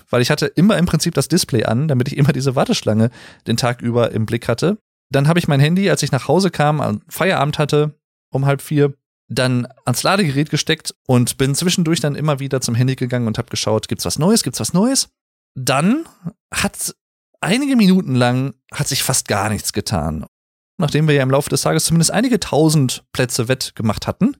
[0.09, 3.09] weil ich hatte immer im Prinzip das Display an, damit ich immer diese Warteschlange
[3.47, 4.77] den Tag über im Blick hatte.
[5.11, 7.99] Dann habe ich mein Handy, als ich nach Hause kam, Feierabend hatte,
[8.31, 8.93] um halb vier,
[9.27, 13.49] dann ans Ladegerät gesteckt und bin zwischendurch dann immer wieder zum Handy gegangen und habe
[13.49, 15.09] geschaut, gibt's was Neues, gibt's was Neues?
[15.55, 16.05] Dann
[16.51, 16.95] hat
[17.41, 20.25] einige Minuten lang hat sich fast gar nichts getan.
[20.77, 24.37] Nachdem wir ja im Laufe des Tages zumindest einige tausend Plätze wettgemacht hatten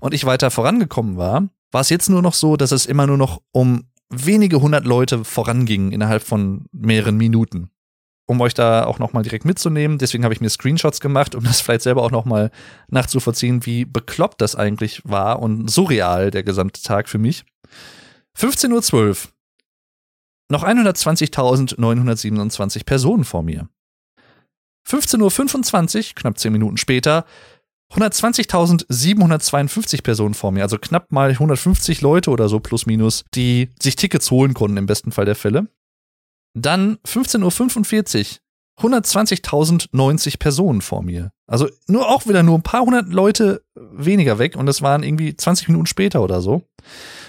[0.00, 3.16] und ich weiter vorangekommen war, war es jetzt nur noch so, dass es immer nur
[3.16, 7.70] noch um wenige hundert Leute voranging innerhalb von mehreren Minuten
[8.28, 9.96] um euch da auch nochmal direkt mitzunehmen.
[9.96, 12.50] Deswegen habe ich mir Screenshots gemacht, um das vielleicht selber auch nochmal
[12.88, 17.46] nachzuvollziehen, wie bekloppt das eigentlich war und surreal der gesamte Tag für mich.
[18.38, 19.16] 15.12 Uhr.
[20.50, 23.70] Noch 120.927 Personen vor mir.
[24.86, 27.24] 15.25 Uhr, knapp 10 Minuten später,
[27.92, 33.96] 120.752 Personen vor mir, also knapp mal 150 Leute oder so plus minus, die sich
[33.96, 35.66] Tickets holen konnten im besten Fall der Fälle.
[36.54, 38.26] Dann 15.45 Uhr,
[38.78, 41.32] 120.090 Personen vor mir.
[41.46, 45.36] Also nur auch wieder nur ein paar hundert Leute weniger weg und das waren irgendwie
[45.36, 46.54] 20 Minuten später oder so.
[46.54, 46.64] Und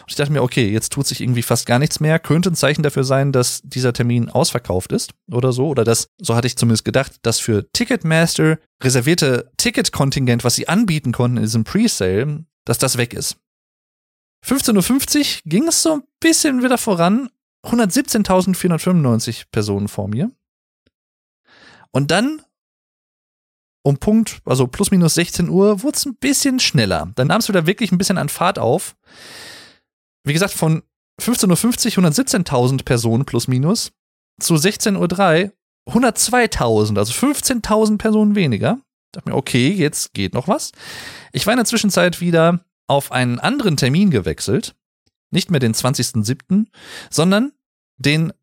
[0.07, 2.19] ich dachte mir, okay, jetzt tut sich irgendwie fast gar nichts mehr.
[2.19, 5.67] Könnte ein Zeichen dafür sein, dass dieser Termin ausverkauft ist oder so.
[5.67, 11.11] Oder dass, so hatte ich zumindest gedacht, dass für Ticketmaster reservierte Ticketkontingent, was sie anbieten
[11.11, 13.37] konnten in diesem Presale, dass das weg ist.
[14.45, 17.29] 15.50 Uhr ging es so ein bisschen wieder voran,
[17.65, 20.31] 117.495 Personen vor mir.
[21.91, 22.41] Und dann
[23.81, 27.11] um Punkt, also plus minus 16 Uhr, wurde es ein bisschen schneller.
[27.15, 28.95] Dann nahm es wieder wirklich ein bisschen an Fahrt auf.
[30.23, 30.83] Wie gesagt, von
[31.21, 33.91] 15.50 Uhr 117.000 Personen plus minus
[34.39, 35.53] zu 16.03 Uhr
[35.93, 38.79] 102.000, also 15.000 Personen weniger.
[39.07, 40.71] Ich dachte mir, okay, jetzt geht noch was.
[41.31, 44.75] Ich war in der Zwischenzeit wieder auf einen anderen Termin gewechselt
[45.31, 46.65] nicht mehr den 20.07.,
[47.09, 47.51] sondern
[47.97, 48.33] den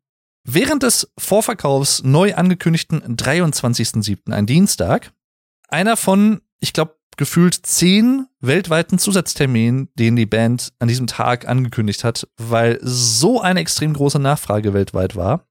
[0.47, 5.11] während des Vorverkaufs neu angekündigten 23.07., ein Dienstag.
[5.67, 12.03] Einer von, ich glaube, gefühlt zehn weltweiten Zusatzterminen, den die Band an diesem Tag angekündigt
[12.03, 15.47] hat, weil so eine extrem große Nachfrage weltweit war.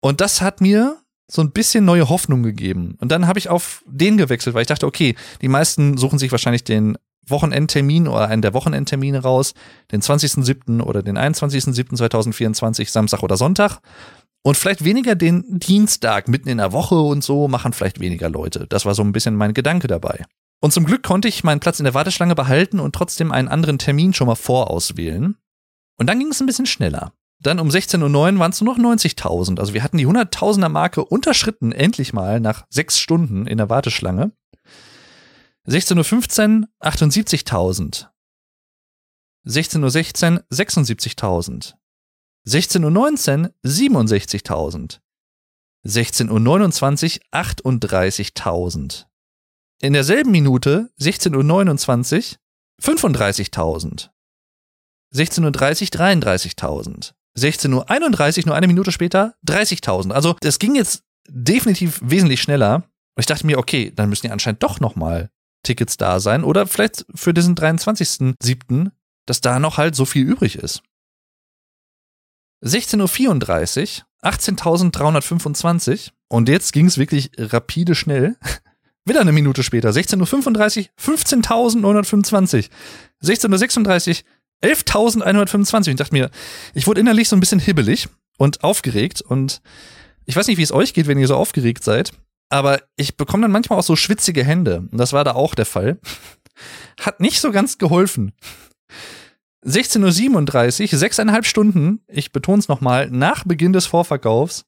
[0.00, 1.00] Und das hat mir
[1.30, 2.96] so ein bisschen neue Hoffnung gegeben.
[3.00, 6.32] Und dann habe ich auf den gewechselt, weil ich dachte, okay, die meisten suchen sich
[6.32, 6.96] wahrscheinlich den
[7.30, 9.54] Wochenendtermin oder einen der Wochenendtermine raus,
[9.92, 10.82] den 20.07.
[10.82, 13.80] oder den 21.07.2024, Samstag oder Sonntag.
[14.42, 18.66] Und vielleicht weniger den Dienstag mitten in der Woche und so machen vielleicht weniger Leute.
[18.68, 20.24] Das war so ein bisschen mein Gedanke dabei.
[20.60, 23.78] Und zum Glück konnte ich meinen Platz in der Warteschlange behalten und trotzdem einen anderen
[23.78, 25.36] Termin schon mal vorauswählen.
[25.98, 27.12] Und dann ging es ein bisschen schneller.
[27.40, 29.60] Dann um 16.09 Uhr waren es nur noch 90.000.
[29.60, 34.32] Also wir hatten die 100.000er Marke unterschritten, endlich mal nach sechs Stunden in der Warteschlange.
[35.68, 38.06] 16.15 Uhr 78.000.
[39.46, 41.74] 16.16 Uhr 76.000.
[42.46, 45.00] 16.19 Uhr 67.000.
[45.86, 49.04] 16.29 Uhr 38.000.
[49.82, 54.08] In derselben Minute 16.29 Uhr 35.000.
[55.14, 57.12] 16.30 Uhr 33.000.
[57.36, 60.12] 16.31 Uhr, nur eine Minute später, 30.000.
[60.12, 62.76] Also das ging jetzt definitiv wesentlich schneller.
[62.76, 65.30] Und ich dachte mir, okay, dann müssen die anscheinend doch noch mal
[65.68, 68.90] Tickets da sein oder vielleicht für diesen 23.07.,
[69.26, 70.82] dass da noch halt so viel übrig ist.
[72.64, 78.36] 16.34 Uhr, 18.325 und jetzt ging es wirklich rapide schnell.
[79.04, 82.70] Wieder eine Minute später, 16.35 Uhr, 15.925.
[83.22, 84.22] 16.36
[84.62, 85.90] Uhr, 11.125.
[85.90, 86.30] Ich dachte mir,
[86.72, 88.08] ich wurde innerlich so ein bisschen hibbelig
[88.38, 89.60] und aufgeregt und
[90.24, 92.12] ich weiß nicht, wie es euch geht, wenn ihr so aufgeregt seid.
[92.50, 94.88] Aber ich bekomme dann manchmal auch so schwitzige Hände.
[94.90, 95.98] Und das war da auch der Fall.
[97.00, 98.32] Hat nicht so ganz geholfen.
[99.66, 104.64] 16.37 Uhr, sechseinhalb Stunden, ich betone es nochmal, nach Beginn des Vorverkaufs.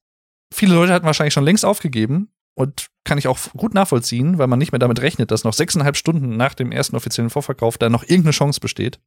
[0.52, 4.58] Viele Leute hatten wahrscheinlich schon längst aufgegeben und kann ich auch gut nachvollziehen, weil man
[4.58, 8.02] nicht mehr damit rechnet, dass noch sechseinhalb Stunden nach dem ersten offiziellen Vorverkauf da noch
[8.02, 9.00] irgendeine Chance besteht.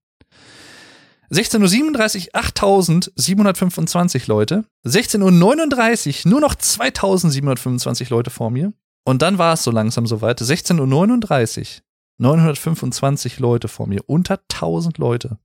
[1.33, 4.65] 16.37 Uhr 8.725 Leute.
[4.85, 8.71] 16.39 Uhr nur noch 2.725 Leute vor mir.
[9.03, 10.39] Und dann war es so langsam soweit.
[10.39, 11.81] 16.39 Uhr
[12.19, 14.01] 925 Leute vor mir.
[14.05, 15.39] Unter 1000 Leute.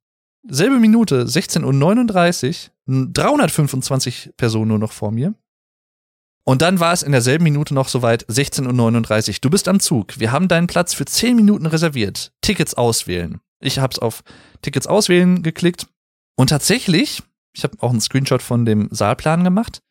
[0.46, 5.34] Selbe Minute, 16.39 Uhr 325 Personen nur noch vor mir.
[6.44, 9.34] Und dann war es in derselben Minute noch soweit, 16.39 Uhr.
[9.40, 10.18] Du bist am Zug.
[10.18, 12.32] Wir haben deinen Platz für 10 Minuten reserviert.
[12.42, 13.40] Tickets auswählen.
[13.60, 14.22] Ich habe es auf
[14.62, 15.86] Tickets auswählen geklickt.
[16.36, 17.22] Und tatsächlich,
[17.54, 19.82] ich habe auch einen Screenshot von dem Saalplan gemacht.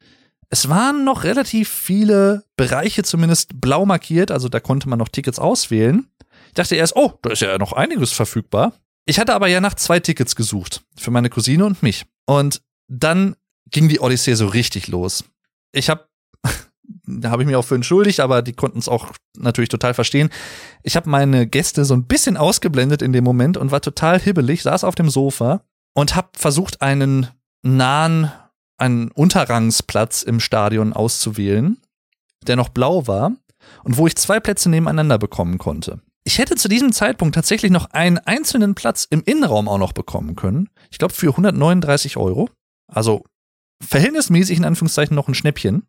[0.49, 5.39] Es waren noch relativ viele Bereiche zumindest blau markiert, also da konnte man noch Tickets
[5.39, 6.07] auswählen.
[6.47, 8.74] Ich dachte erst, oh, da ist ja noch einiges verfügbar.
[9.05, 12.05] Ich hatte aber ja nach zwei Tickets gesucht, für meine Cousine und mich.
[12.26, 13.36] Und dann
[13.72, 15.26] ging die Odyssee so richtig los.
[15.74, 16.07] Ich habe
[17.08, 20.30] da habe ich mich auch für entschuldigt, aber die konnten es auch natürlich total verstehen.
[20.84, 24.62] Ich habe meine Gäste so ein bisschen ausgeblendet in dem Moment und war total hibbelig,
[24.64, 25.62] saß auf dem Sofa
[25.95, 27.28] und habe versucht, einen
[27.64, 28.32] nahen,
[28.78, 31.78] einen Unterrangsplatz im Stadion auszuwählen,
[32.45, 33.32] der noch blau war
[33.84, 36.01] und wo ich zwei Plätze nebeneinander bekommen konnte.
[36.26, 40.36] Ich hätte zu diesem Zeitpunkt tatsächlich noch einen einzelnen Platz im Innenraum auch noch bekommen
[40.36, 40.70] können.
[40.91, 42.49] Ich glaube für 139 Euro.
[42.91, 43.24] Also
[43.82, 45.88] verhältnismäßig in Anführungszeichen noch ein Schnäppchen.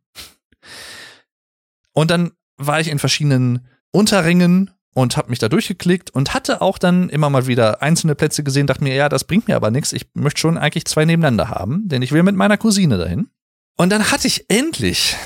[1.98, 6.78] Und dann war ich in verschiedenen Unterringen und habe mich da durchgeklickt und hatte auch
[6.78, 9.92] dann immer mal wieder einzelne Plätze gesehen, dachte mir, ja, das bringt mir aber nichts.
[9.92, 13.30] Ich möchte schon eigentlich zwei nebeneinander haben, denn ich will mit meiner Cousine dahin.
[13.76, 15.16] Und dann hatte ich endlich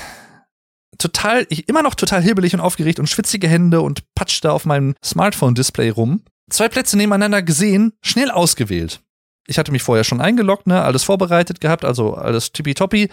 [0.97, 4.95] total, ich immer noch total hibbelig und aufgeregt und schwitzige Hände und patschte auf meinem
[5.05, 6.23] Smartphone-Display rum.
[6.49, 9.03] Zwei Plätze nebeneinander gesehen, schnell ausgewählt.
[9.45, 13.09] Ich hatte mich vorher schon eingeloggt, ne, alles vorbereitet gehabt, also alles tippitoppi.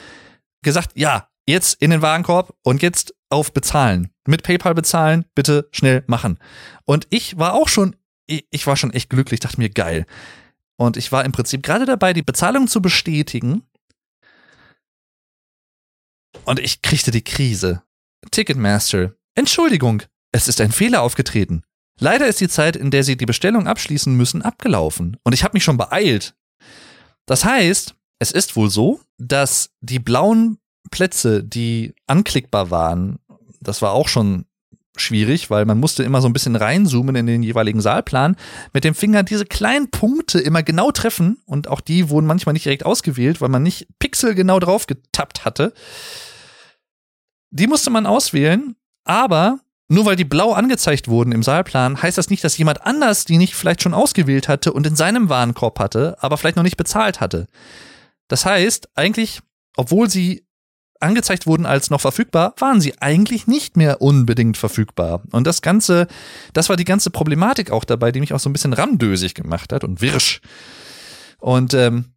[0.63, 4.11] Gesagt, ja, jetzt in den Warenkorb und jetzt auf bezahlen.
[4.27, 6.39] Mit PayPal bezahlen, bitte schnell machen.
[6.85, 10.07] Und ich war auch schon, ich war schon echt glücklich, dachte mir, geil.
[10.77, 13.63] Und ich war im Prinzip gerade dabei, die Bezahlung zu bestätigen.
[16.45, 17.83] Und ich kriegte die Krise.
[18.31, 19.15] Ticketmaster.
[19.35, 20.03] Entschuldigung,
[20.33, 21.63] es ist ein Fehler aufgetreten.
[21.99, 25.19] Leider ist die Zeit, in der Sie die Bestellung abschließen müssen, abgelaufen.
[25.23, 26.35] Und ich habe mich schon beeilt.
[27.27, 30.59] Das heißt, es ist wohl so, dass die blauen
[30.91, 33.19] Plätze, die anklickbar waren,
[33.61, 34.47] das war auch schon
[34.97, 38.37] schwierig, weil man musste immer so ein bisschen reinzoomen in den jeweiligen Saalplan,
[38.73, 42.65] mit dem Finger diese kleinen Punkte immer genau treffen und auch die wurden manchmal nicht
[42.65, 45.73] direkt ausgewählt, weil man nicht pixelgenau drauf getappt hatte.
[47.51, 52.31] Die musste man auswählen, aber nur weil die blau angezeigt wurden im Saalplan, heißt das
[52.31, 56.17] nicht, dass jemand anders die nicht vielleicht schon ausgewählt hatte und in seinem Warenkorb hatte,
[56.21, 57.47] aber vielleicht noch nicht bezahlt hatte.
[58.29, 59.41] Das heißt, eigentlich,
[59.77, 60.47] obwohl sie
[61.01, 65.23] angezeigt wurden als noch verfügbar, waren sie eigentlich nicht mehr unbedingt verfügbar.
[65.33, 66.07] Und das Ganze,
[66.53, 69.73] das war die ganze Problematik auch dabei, die mich auch so ein bisschen ramdösig gemacht
[69.73, 70.41] hat und wirsch.
[71.39, 72.13] Und ähm,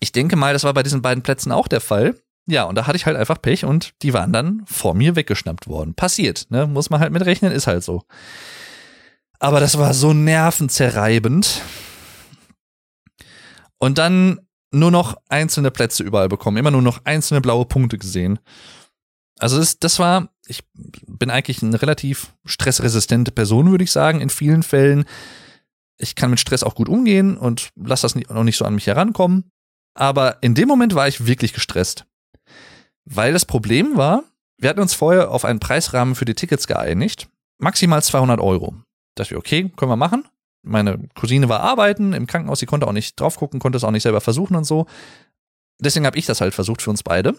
[0.00, 2.16] ich denke mal, das war bei diesen beiden Plätzen auch der Fall.
[2.46, 5.68] Ja, und da hatte ich halt einfach Pech und die waren dann vor mir weggeschnappt
[5.68, 5.94] worden.
[5.94, 6.66] Passiert, ne?
[6.66, 8.04] Muss man halt mitrechnen, ist halt so.
[9.38, 11.62] Aber das war so nervenzerreibend.
[13.78, 14.40] Und dann
[14.70, 18.38] nur noch einzelne Plätze überall bekommen, immer nur noch einzelne blaue Punkte gesehen.
[19.38, 20.64] Also das, das war, ich
[21.06, 25.04] bin eigentlich eine relativ stressresistente Person, würde ich sagen, in vielen Fällen.
[25.96, 28.86] Ich kann mit Stress auch gut umgehen und lasse das noch nicht so an mich
[28.86, 29.50] herankommen.
[29.94, 32.04] Aber in dem Moment war ich wirklich gestresst.
[33.04, 34.24] Weil das Problem war,
[34.58, 37.28] wir hatten uns vorher auf einen Preisrahmen für die Tickets geeinigt.
[37.58, 38.74] Maximal 200 Euro.
[39.14, 40.24] Da dachte ich, okay, können wir machen
[40.62, 43.90] meine Cousine war arbeiten im Krankenhaus, sie konnte auch nicht drauf gucken, konnte es auch
[43.90, 44.86] nicht selber versuchen und so.
[45.80, 47.34] Deswegen habe ich das halt versucht für uns beide.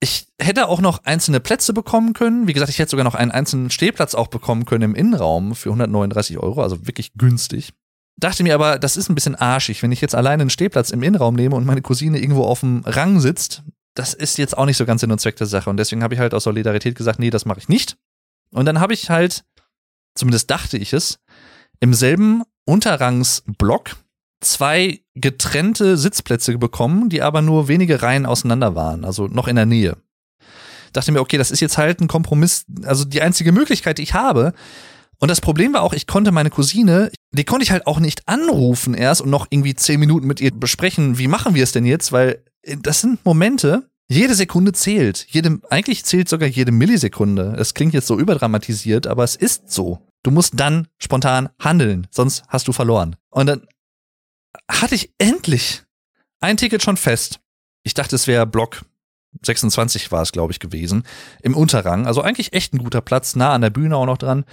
[0.00, 2.46] Ich hätte auch noch einzelne Plätze bekommen können.
[2.46, 5.70] Wie gesagt, ich hätte sogar noch einen einzelnen Stehplatz auch bekommen können im Innenraum für
[5.70, 7.72] 139 Euro, also wirklich günstig.
[8.16, 11.02] Dachte mir aber, das ist ein bisschen arschig, wenn ich jetzt alleine einen Stehplatz im
[11.02, 13.62] Innenraum nehme und meine Cousine irgendwo auf dem Rang sitzt.
[13.94, 15.70] Das ist jetzt auch nicht so ganz Sinn und Zweck der Sache.
[15.70, 17.96] Und deswegen habe ich halt aus Solidarität gesagt, nee, das mache ich nicht.
[18.50, 19.44] Und dann habe ich halt,
[20.14, 21.18] zumindest dachte ich es,
[21.80, 23.96] im selben Unterrangsblock
[24.40, 29.66] zwei getrennte Sitzplätze bekommen, die aber nur wenige Reihen auseinander waren, also noch in der
[29.66, 29.96] Nähe.
[30.92, 34.14] Dachte mir, okay, das ist jetzt halt ein Kompromiss, also die einzige Möglichkeit, die ich
[34.14, 34.52] habe.
[35.18, 38.28] Und das Problem war auch, ich konnte meine Cousine, die konnte ich halt auch nicht
[38.28, 41.84] anrufen erst und noch irgendwie zehn Minuten mit ihr besprechen, wie machen wir es denn
[41.84, 45.26] jetzt, weil äh, das sind Momente, jede Sekunde zählt.
[45.28, 47.56] Jede, eigentlich zählt sogar jede Millisekunde.
[47.58, 50.00] Es klingt jetzt so überdramatisiert, aber es ist so.
[50.22, 53.16] Du musst dann spontan handeln, sonst hast du verloren.
[53.30, 53.66] Und dann
[54.70, 55.84] hatte ich endlich
[56.40, 57.40] ein Ticket schon fest.
[57.82, 58.84] Ich dachte, es wäre Block
[59.42, 61.04] 26 war es, glaube ich, gewesen,
[61.42, 62.06] im Unterrang.
[62.06, 64.44] Also eigentlich echt ein guter Platz, nah an der Bühne auch noch dran.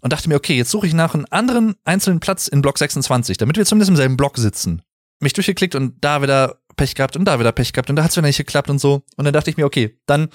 [0.00, 3.36] Und dachte mir, okay, jetzt suche ich nach einem anderen einzelnen Platz in Block 26,
[3.36, 4.82] damit wir zumindest im selben Block sitzen.
[5.20, 8.10] mich durchgeklickt und da wieder Pech gehabt und da wieder Pech gehabt und da hat
[8.10, 9.02] es wieder nicht geklappt und so.
[9.16, 10.28] Und dann dachte ich mir, okay, dann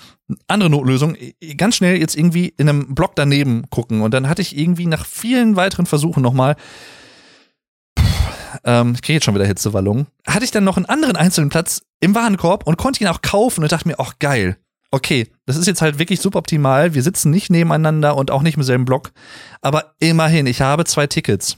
[0.48, 1.18] andere Notlösung,
[1.58, 4.02] ganz schnell jetzt irgendwie in einem Block daneben gucken.
[4.02, 6.56] Und dann hatte ich irgendwie nach vielen weiteren Versuchen nochmal,
[8.64, 11.82] ähm, ich kriege jetzt schon wieder Hitzewallungen, hatte ich dann noch einen anderen einzelnen Platz
[12.00, 14.58] im Warenkorb und konnte ihn auch kaufen und dachte mir, ach geil,
[14.92, 16.94] okay, das ist jetzt halt wirklich suboptimal.
[16.94, 19.12] Wir sitzen nicht nebeneinander und auch nicht im selben Block.
[19.62, 21.58] Aber immerhin, ich habe zwei Tickets.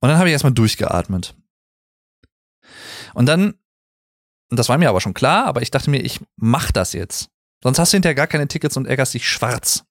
[0.00, 1.34] Und dann habe ich erstmal durchgeatmet.
[3.18, 3.54] Und dann,
[4.48, 7.30] und das war mir aber schon klar, aber ich dachte mir, ich mach das jetzt.
[7.64, 9.82] Sonst hast du hinterher gar keine Tickets und ärgerst dich schwarz.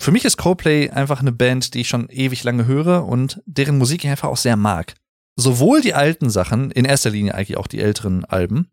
[0.00, 3.78] Für mich ist Coldplay einfach eine Band, die ich schon ewig lange höre und deren
[3.78, 4.94] Musik ich einfach auch sehr mag.
[5.36, 8.66] Sowohl die alten Sachen, in erster Linie eigentlich auch die älteren Alben,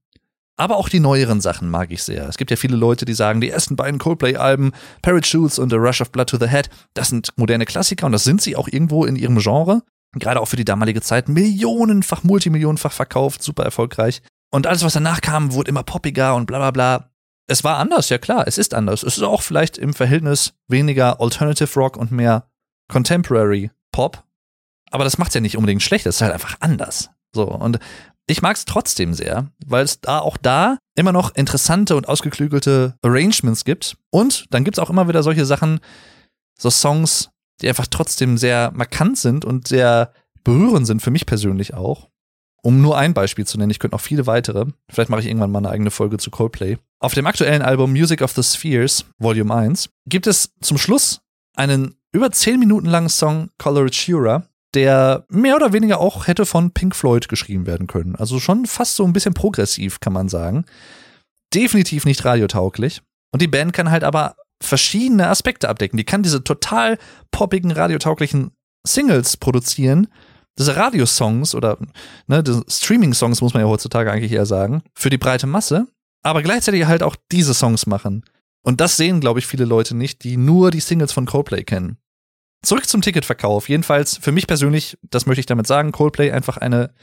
[0.57, 2.27] aber auch die neueren Sachen mag ich sehr.
[2.27, 4.71] Es gibt ja viele Leute, die sagen, die ersten beiden Coldplay-Alben,
[5.03, 8.23] Parachutes und The Rush of Blood to the Head, das sind moderne Klassiker und das
[8.23, 9.83] sind sie auch irgendwo in ihrem Genre.
[10.13, 14.21] Gerade auch für die damalige Zeit millionenfach, multimillionenfach verkauft, super erfolgreich.
[14.51, 17.11] Und alles, was danach kam, wurde immer poppiger und bla bla bla.
[17.47, 19.03] Es war anders, ja klar, es ist anders.
[19.03, 22.49] Es ist auch vielleicht im Verhältnis weniger Alternative Rock und mehr
[22.91, 24.23] Contemporary Pop.
[24.91, 27.11] Aber das macht's ja nicht unbedingt schlecht, es ist halt einfach anders.
[27.33, 27.79] So, und
[28.27, 32.95] ich mag es trotzdem sehr, weil es da auch da immer noch interessante und ausgeklügelte
[33.01, 33.97] Arrangements gibt.
[34.11, 35.79] Und dann gibt's auch immer wieder solche Sachen,
[36.59, 37.31] so Songs,
[37.61, 42.09] die einfach trotzdem sehr markant sind und sehr berührend sind, für mich persönlich auch.
[42.61, 44.65] Um nur ein Beispiel zu nennen, ich könnte noch viele weitere.
[44.89, 46.77] Vielleicht mache ich irgendwann mal eine eigene Folge zu Coldplay.
[46.99, 51.21] Auf dem aktuellen Album Music of the Spheres, Volume 1, gibt es zum Schluss
[51.55, 54.43] einen über 10 Minuten langen Song Coloratura,
[54.73, 58.15] der mehr oder weniger auch hätte von Pink Floyd geschrieben werden können.
[58.15, 60.65] Also schon fast so ein bisschen progressiv, kann man sagen.
[61.53, 63.01] Definitiv nicht radiotauglich.
[63.31, 65.97] Und die Band kann halt aber verschiedene Aspekte abdecken.
[65.97, 66.97] Die kann diese total
[67.31, 68.51] poppigen, radiotauglichen
[68.85, 70.07] Singles produzieren,
[70.57, 71.77] diese Radiosongs oder
[72.27, 75.87] ne, Streaming-Songs muss man ja heutzutage eigentlich eher sagen, für die breite Masse,
[76.21, 78.25] aber gleichzeitig halt auch diese Songs machen.
[78.61, 81.97] Und das sehen, glaube ich, viele Leute nicht, die nur die Singles von Coldplay kennen.
[82.61, 83.69] Zurück zum Ticketverkauf.
[83.69, 86.93] Jedenfalls für mich persönlich, das möchte ich damit sagen, Coldplay einfach eine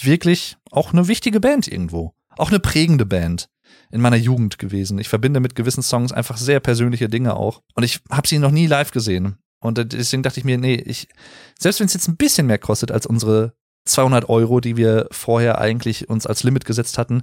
[0.00, 2.12] wirklich auch eine wichtige Band irgendwo.
[2.36, 3.48] Auch eine prägende Band
[3.90, 4.98] in meiner Jugend gewesen.
[4.98, 7.62] Ich verbinde mit gewissen Songs einfach sehr persönliche Dinge auch.
[7.74, 9.36] Und ich habe sie noch nie live gesehen.
[9.60, 11.08] Und deswegen dachte ich mir, nee, ich,
[11.58, 13.54] selbst wenn es jetzt ein bisschen mehr kostet als unsere
[13.86, 17.22] 200 Euro, die wir vorher eigentlich uns als Limit gesetzt hatten,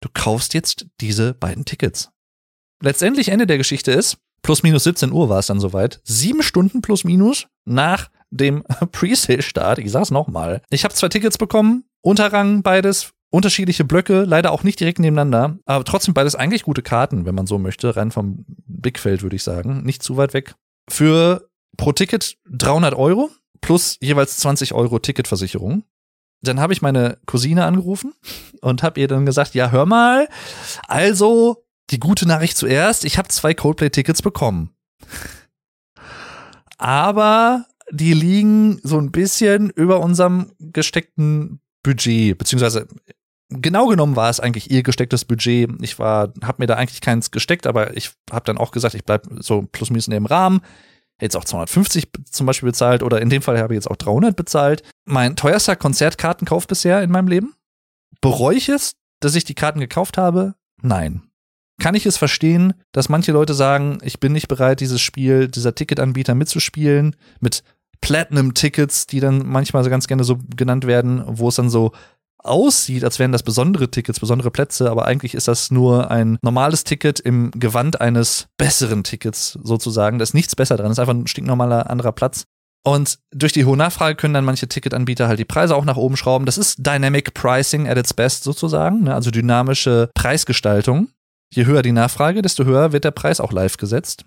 [0.00, 2.10] du kaufst jetzt diese beiden Tickets.
[2.82, 6.80] Letztendlich Ende der Geschichte ist, plus minus 17 Uhr war es dann soweit, sieben Stunden
[6.80, 8.62] plus minus nach dem
[8.92, 10.62] Presale-Start, ich sag's nochmal.
[10.70, 15.84] Ich habe zwei Tickets bekommen, Unterrang beides, unterschiedliche Blöcke, leider auch nicht direkt nebeneinander, aber
[15.84, 19.82] trotzdem beides eigentlich gute Karten, wenn man so möchte, rein vom Bigfeld würde ich sagen,
[19.82, 20.54] nicht zu weit weg.
[20.88, 25.84] Für pro Ticket 300 Euro plus jeweils 20 Euro Ticketversicherung.
[26.40, 28.14] Dann habe ich meine Cousine angerufen
[28.60, 30.28] und habe ihr dann gesagt, ja, hör mal,
[30.86, 34.70] also die gute Nachricht zuerst, ich habe zwei Coldplay-Tickets bekommen.
[36.76, 42.86] Aber die liegen so ein bisschen über unserem gesteckten Budget, beziehungsweise
[43.48, 45.70] genau genommen war es eigentlich ihr gestecktes Budget.
[45.80, 49.04] Ich war, habe mir da eigentlich keins gesteckt, aber ich habe dann auch gesagt, ich
[49.04, 50.60] bleib so plus minus in dem Rahmen.
[51.20, 54.36] Jetzt auch 250 zum Beispiel bezahlt oder in dem Fall habe ich jetzt auch 300
[54.36, 54.82] bezahlt.
[55.04, 57.54] Mein teuerster Konzertkartenkauf bisher in meinem Leben.
[58.20, 60.54] Bereue ich es, dass ich die Karten gekauft habe?
[60.80, 61.22] Nein.
[61.80, 65.74] Kann ich es verstehen, dass manche Leute sagen, ich bin nicht bereit, dieses Spiel, dieser
[65.74, 67.62] Ticketanbieter mitzuspielen, mit
[68.00, 71.92] Platinum-Tickets, die dann manchmal so ganz gerne so genannt werden, wo es dann so
[72.38, 76.84] aussieht, als wären das besondere Tickets, besondere Plätze, aber eigentlich ist das nur ein normales
[76.84, 80.18] Ticket im Gewand eines besseren Tickets sozusagen.
[80.18, 82.44] Da ist nichts besser dran, das ist einfach ein stinknormaler anderer Platz.
[82.84, 86.16] Und durch die hohe Nachfrage können dann manche Ticketanbieter halt die Preise auch nach oben
[86.16, 86.46] schrauben.
[86.46, 89.14] Das ist Dynamic Pricing at its best sozusagen, ne?
[89.14, 91.08] also dynamische Preisgestaltung.
[91.52, 94.24] Je höher die Nachfrage, desto höher wird der Preis auch live gesetzt.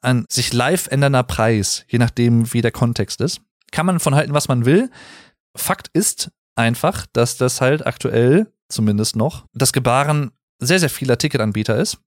[0.00, 3.40] Ein sich live ändernder Preis, je nachdem, wie der Kontext ist.
[3.70, 4.90] Kann man von halten, was man will.
[5.56, 11.76] Fakt ist, einfach, dass das halt aktuell zumindest noch das Gebaren sehr, sehr vieler Ticketanbieter
[11.76, 11.98] ist.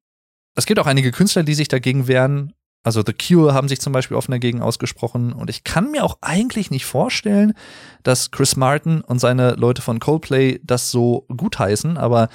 [0.56, 2.54] Es gibt auch einige Künstler, die sich dagegen wehren.
[2.84, 5.34] Also The Cure haben sich zum Beispiel offen dagegen ausgesprochen.
[5.34, 7.54] Und ich kann mir auch eigentlich nicht vorstellen,
[8.04, 11.98] dass Chris Martin und seine Leute von Coldplay das so gutheißen.
[11.98, 12.30] Aber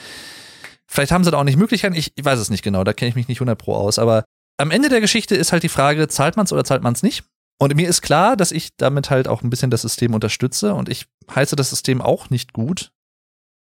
[0.86, 1.94] vielleicht haben sie da auch nicht Möglichkeiten.
[1.94, 3.98] Ich, ich weiß es nicht genau, da kenne ich mich nicht 100 pro aus.
[3.98, 4.24] Aber
[4.58, 7.02] am Ende der Geschichte ist halt die Frage, zahlt man es oder zahlt man es
[7.02, 7.24] nicht?
[7.60, 10.88] Und mir ist klar, dass ich damit halt auch ein bisschen das System unterstütze und
[10.88, 12.90] ich heiße das System auch nicht gut.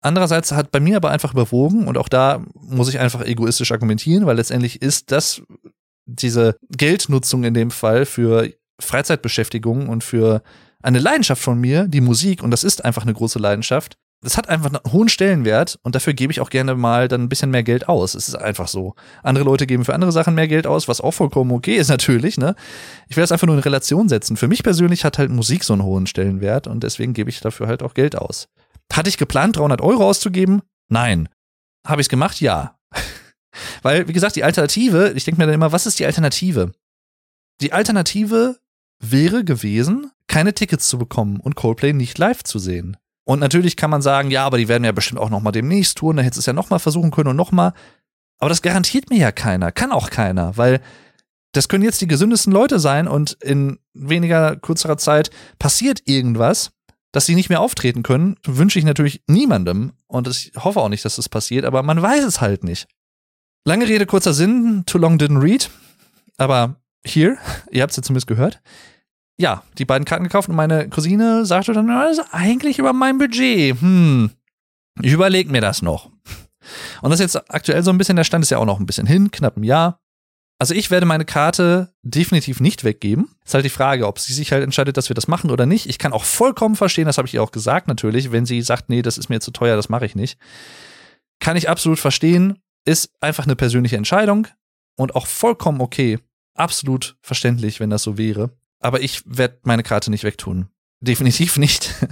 [0.01, 4.27] Andererseits hat bei mir aber einfach überwogen und auch da muss ich einfach egoistisch argumentieren,
[4.27, 5.41] weil letztendlich ist das
[6.05, 10.43] diese Geldnutzung in dem Fall für Freizeitbeschäftigung und für
[10.83, 14.49] eine Leidenschaft von mir, die Musik, und das ist einfach eine große Leidenschaft, das hat
[14.49, 17.63] einfach einen hohen Stellenwert und dafür gebe ich auch gerne mal dann ein bisschen mehr
[17.63, 18.15] Geld aus.
[18.15, 18.95] Es ist einfach so.
[19.21, 22.37] Andere Leute geben für andere Sachen mehr Geld aus, was auch vollkommen okay ist natürlich,
[22.37, 22.55] ne?
[23.09, 24.35] Ich will das einfach nur in Relation setzen.
[24.35, 27.67] Für mich persönlich hat halt Musik so einen hohen Stellenwert und deswegen gebe ich dafür
[27.67, 28.47] halt auch Geld aus.
[28.91, 30.61] Hatte ich geplant, 300 Euro auszugeben?
[30.89, 31.29] Nein.
[31.85, 32.41] Habe ich es gemacht?
[32.41, 32.79] Ja.
[33.83, 36.71] Weil, wie gesagt, die Alternative, ich denke mir dann immer, was ist die Alternative?
[37.61, 38.57] Die Alternative
[38.99, 42.97] wäre gewesen, keine Tickets zu bekommen und Coldplay nicht live zu sehen.
[43.27, 45.97] Und natürlich kann man sagen, ja, aber die werden ja bestimmt auch noch mal demnächst
[45.97, 47.73] tun, da hättest du es ja noch mal versuchen können und noch mal.
[48.39, 50.79] Aber das garantiert mir ja keiner, kann auch keiner, weil
[51.51, 56.71] das können jetzt die gesündesten Leute sein und in weniger kürzerer Zeit passiert irgendwas,
[57.11, 58.37] dass sie nicht mehr auftreten können.
[58.45, 62.23] Wünsche ich natürlich niemandem und ich hoffe auch nicht, dass das passiert, aber man weiß
[62.23, 62.87] es halt nicht.
[63.65, 65.69] Lange Rede, kurzer Sinn, too long didn't read.
[66.37, 67.37] Aber hier,
[67.71, 68.61] ihr habt es ja zumindest gehört,
[69.37, 73.17] ja, die beiden Karten gekauft und meine Cousine sagte dann, das ist eigentlich über mein
[73.17, 73.79] Budget.
[73.79, 74.31] Hm,
[75.01, 76.09] ich überlege mir das noch.
[77.01, 78.85] Und das ist jetzt aktuell so ein bisschen, der Stand ist ja auch noch ein
[78.85, 80.01] bisschen hin, knapp ein Jahr.
[80.59, 83.29] Also ich werde meine Karte definitiv nicht weggeben.
[83.45, 85.85] Ist halt die Frage, ob sie sich halt entscheidet, dass wir das machen oder nicht.
[85.85, 88.89] Ich kann auch vollkommen verstehen, das habe ich ihr auch gesagt natürlich, wenn sie sagt,
[88.89, 90.39] nee, das ist mir zu teuer, das mache ich nicht.
[91.39, 94.47] Kann ich absolut verstehen, ist einfach eine persönliche Entscheidung
[94.97, 96.17] und auch vollkommen okay.
[96.55, 98.49] Absolut verständlich, wenn das so wäre
[98.79, 100.69] aber ich werde meine Karte nicht wegtun.
[101.01, 101.95] Definitiv nicht.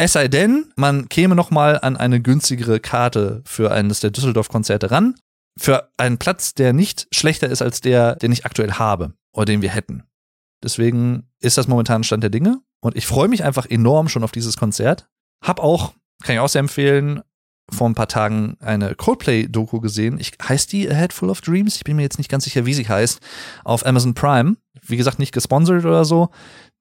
[0.00, 4.92] Es sei denn, man käme noch mal an eine günstigere Karte für eines der Düsseldorf-Konzerte
[4.92, 5.16] ran,
[5.58, 9.60] für einen Platz, der nicht schlechter ist als der, den ich aktuell habe oder den
[9.60, 10.04] wir hätten.
[10.62, 14.30] Deswegen ist das momentan Stand der Dinge und ich freue mich einfach enorm schon auf
[14.30, 15.08] dieses Konzert.
[15.44, 17.22] Hab auch, kann ich auch sehr empfehlen,
[17.70, 20.18] vor ein paar Tagen eine Coldplay-Doku gesehen.
[20.18, 21.76] Ich, heißt die A Head Full of Dreams?
[21.76, 23.20] Ich bin mir jetzt nicht ganz sicher, wie sie heißt.
[23.64, 24.56] Auf Amazon Prime.
[24.82, 26.30] Wie gesagt, nicht gesponsert oder so.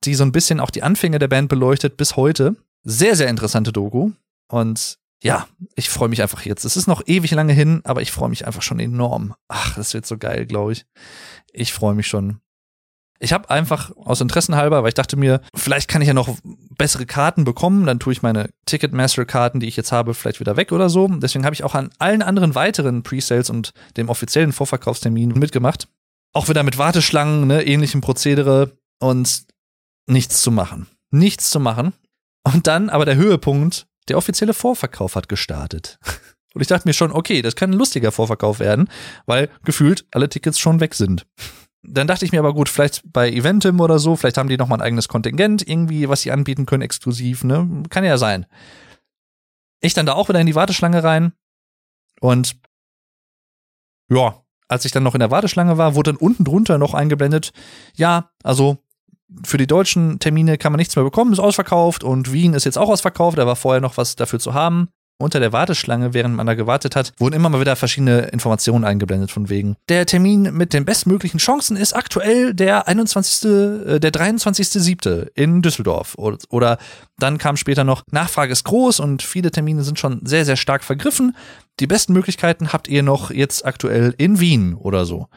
[0.04, 2.56] Die so ein bisschen auch die Anfänge der Band beleuchtet bis heute.
[2.84, 4.12] Sehr, sehr interessante Doku.
[4.48, 6.64] Und ja, ich freue mich einfach jetzt.
[6.64, 9.34] Es ist noch ewig lange hin, aber ich freue mich einfach schon enorm.
[9.48, 10.86] Ach, das wird so geil, glaube ich.
[11.52, 12.40] Ich freue mich schon.
[13.20, 16.38] Ich habe einfach aus Interessen halber, weil ich dachte mir, vielleicht kann ich ja noch
[16.78, 20.72] bessere Karten bekommen, dann tue ich meine Ticketmaster-Karten, die ich jetzt habe, vielleicht wieder weg
[20.72, 21.08] oder so.
[21.08, 25.88] Deswegen habe ich auch an allen anderen weiteren Presales und dem offiziellen Vorverkaufstermin mitgemacht.
[26.34, 29.46] Auch wieder mit Warteschlangen, ne, ähnlichem Prozedere und
[30.06, 30.88] nichts zu machen.
[31.10, 31.94] Nichts zu machen.
[32.44, 36.00] Und dann aber der Höhepunkt, der offizielle Vorverkauf hat gestartet.
[36.54, 38.90] Und ich dachte mir schon, okay, das kann ein lustiger Vorverkauf werden,
[39.28, 41.28] weil gefühlt alle Tickets schon weg sind
[41.84, 44.68] dann dachte ich mir aber gut, vielleicht bei Eventim oder so, vielleicht haben die noch
[44.68, 47.84] mal ein eigenes Kontingent irgendwie, was sie anbieten können, exklusiv, ne?
[47.90, 48.46] Kann ja sein.
[49.80, 51.34] Ich dann da auch wieder in die Warteschlange rein
[52.20, 52.58] und
[54.10, 57.52] ja, als ich dann noch in der Warteschlange war, wurde dann unten drunter noch eingeblendet,
[57.96, 58.78] ja, also
[59.46, 62.78] für die deutschen Termine kann man nichts mehr bekommen, ist ausverkauft und Wien ist jetzt
[62.78, 64.90] auch ausverkauft, da war vorher noch was dafür zu haben
[65.20, 69.32] unter der Warteschlange, während man da gewartet hat, wurden immer mal wieder verschiedene Informationen eingeblendet
[69.32, 69.76] von wegen.
[69.90, 75.28] Der Termin mit den bestmöglichen Chancen ist aktuell der 21., äh, der 23.7.
[75.34, 76.16] in Düsseldorf.
[76.18, 76.78] Oder
[77.18, 80.84] dann kam später noch, Nachfrage ist groß und viele Termine sind schon sehr, sehr stark
[80.84, 81.36] vergriffen.
[81.80, 85.28] Die besten Möglichkeiten habt ihr noch jetzt aktuell in Wien oder so.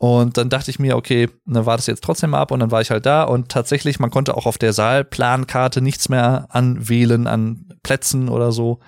[0.00, 2.80] Und dann dachte ich mir, okay, dann war das jetzt trotzdem ab und dann war
[2.80, 7.66] ich halt da und tatsächlich, man konnte auch auf der Saalplankarte nichts mehr anwählen an
[7.82, 8.78] Plätzen oder so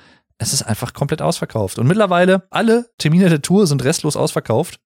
[0.40, 1.78] es ist einfach komplett ausverkauft.
[1.78, 4.80] Und mittlerweile alle Termine der Tour sind restlos ausverkauft.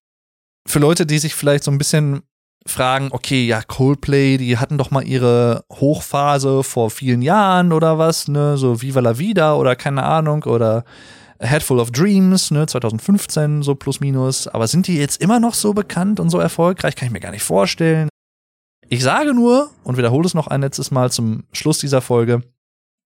[0.66, 2.22] Für Leute, die sich vielleicht so ein bisschen
[2.66, 8.26] fragen, okay, ja, Coldplay, die hatten doch mal ihre Hochphase vor vielen Jahren oder was,
[8.26, 10.84] ne, so Viva la Vida oder keine Ahnung oder
[11.38, 14.48] A Head Full of Dreams, ne, 2015, so plus minus.
[14.48, 16.96] Aber sind die jetzt immer noch so bekannt und so erfolgreich?
[16.96, 18.08] Kann ich mir gar nicht vorstellen.
[18.88, 22.42] Ich sage nur und wiederhole es noch ein letztes Mal zum Schluss dieser Folge,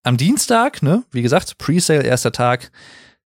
[0.02, 2.70] am Dienstag, ne, wie gesagt, Presale, erster Tag,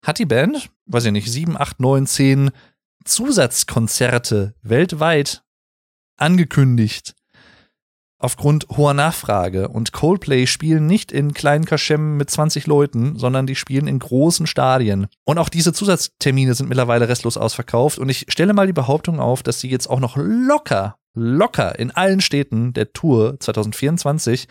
[0.04, 2.52] hat die Band, weiß ich nicht, sieben, acht, neun, zehn
[3.06, 5.44] Zusatzkonzerte weltweit
[6.18, 7.16] angekündigt.
[8.20, 9.68] Aufgrund hoher Nachfrage.
[9.70, 14.46] Und Coldplay spielen nicht in kleinen Kaschemmen mit 20 Leuten, sondern die spielen in großen
[14.46, 15.08] Stadien.
[15.24, 17.98] Und auch diese Zusatztermine sind mittlerweile restlos ausverkauft.
[17.98, 21.90] Und ich stelle mal die Behauptung auf, dass sie jetzt auch noch locker, locker in
[21.90, 24.48] allen Städten der Tour 2024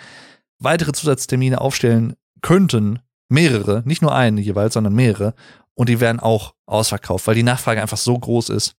[0.61, 5.35] weitere Zusatztermine aufstellen könnten, mehrere, nicht nur einen jeweils, sondern mehrere,
[5.75, 8.75] und die werden auch ausverkauft, weil die Nachfrage einfach so groß ist.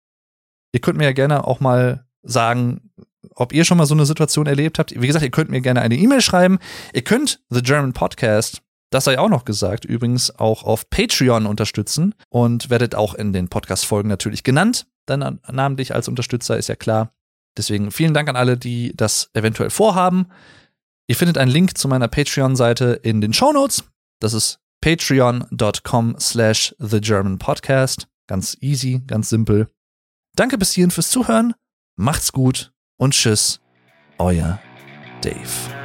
[0.73, 2.91] Ihr könnt mir ja gerne auch mal sagen,
[3.35, 4.99] ob ihr schon mal so eine Situation erlebt habt.
[4.99, 6.59] Wie gesagt, ihr könnt mir gerne eine E-Mail schreiben.
[6.93, 12.13] Ihr könnt The German Podcast, das sei auch noch gesagt, übrigens auch auf Patreon unterstützen
[12.29, 14.87] und werdet auch in den Podcast-Folgen natürlich genannt.
[15.05, 17.13] Dann namentlich als Unterstützer ist ja klar.
[17.57, 20.27] Deswegen vielen Dank an alle, die das eventuell vorhaben.
[21.11, 23.83] Ihr findet einen Link zu meiner Patreon-Seite in den Show Notes.
[24.21, 28.07] Das ist patreon.com slash the German Podcast.
[28.27, 29.67] Ganz easy, ganz simpel.
[30.37, 31.53] Danke bis hierhin fürs Zuhören.
[31.97, 33.59] Macht's gut und tschüss.
[34.19, 34.61] Euer
[35.21, 35.80] Dave.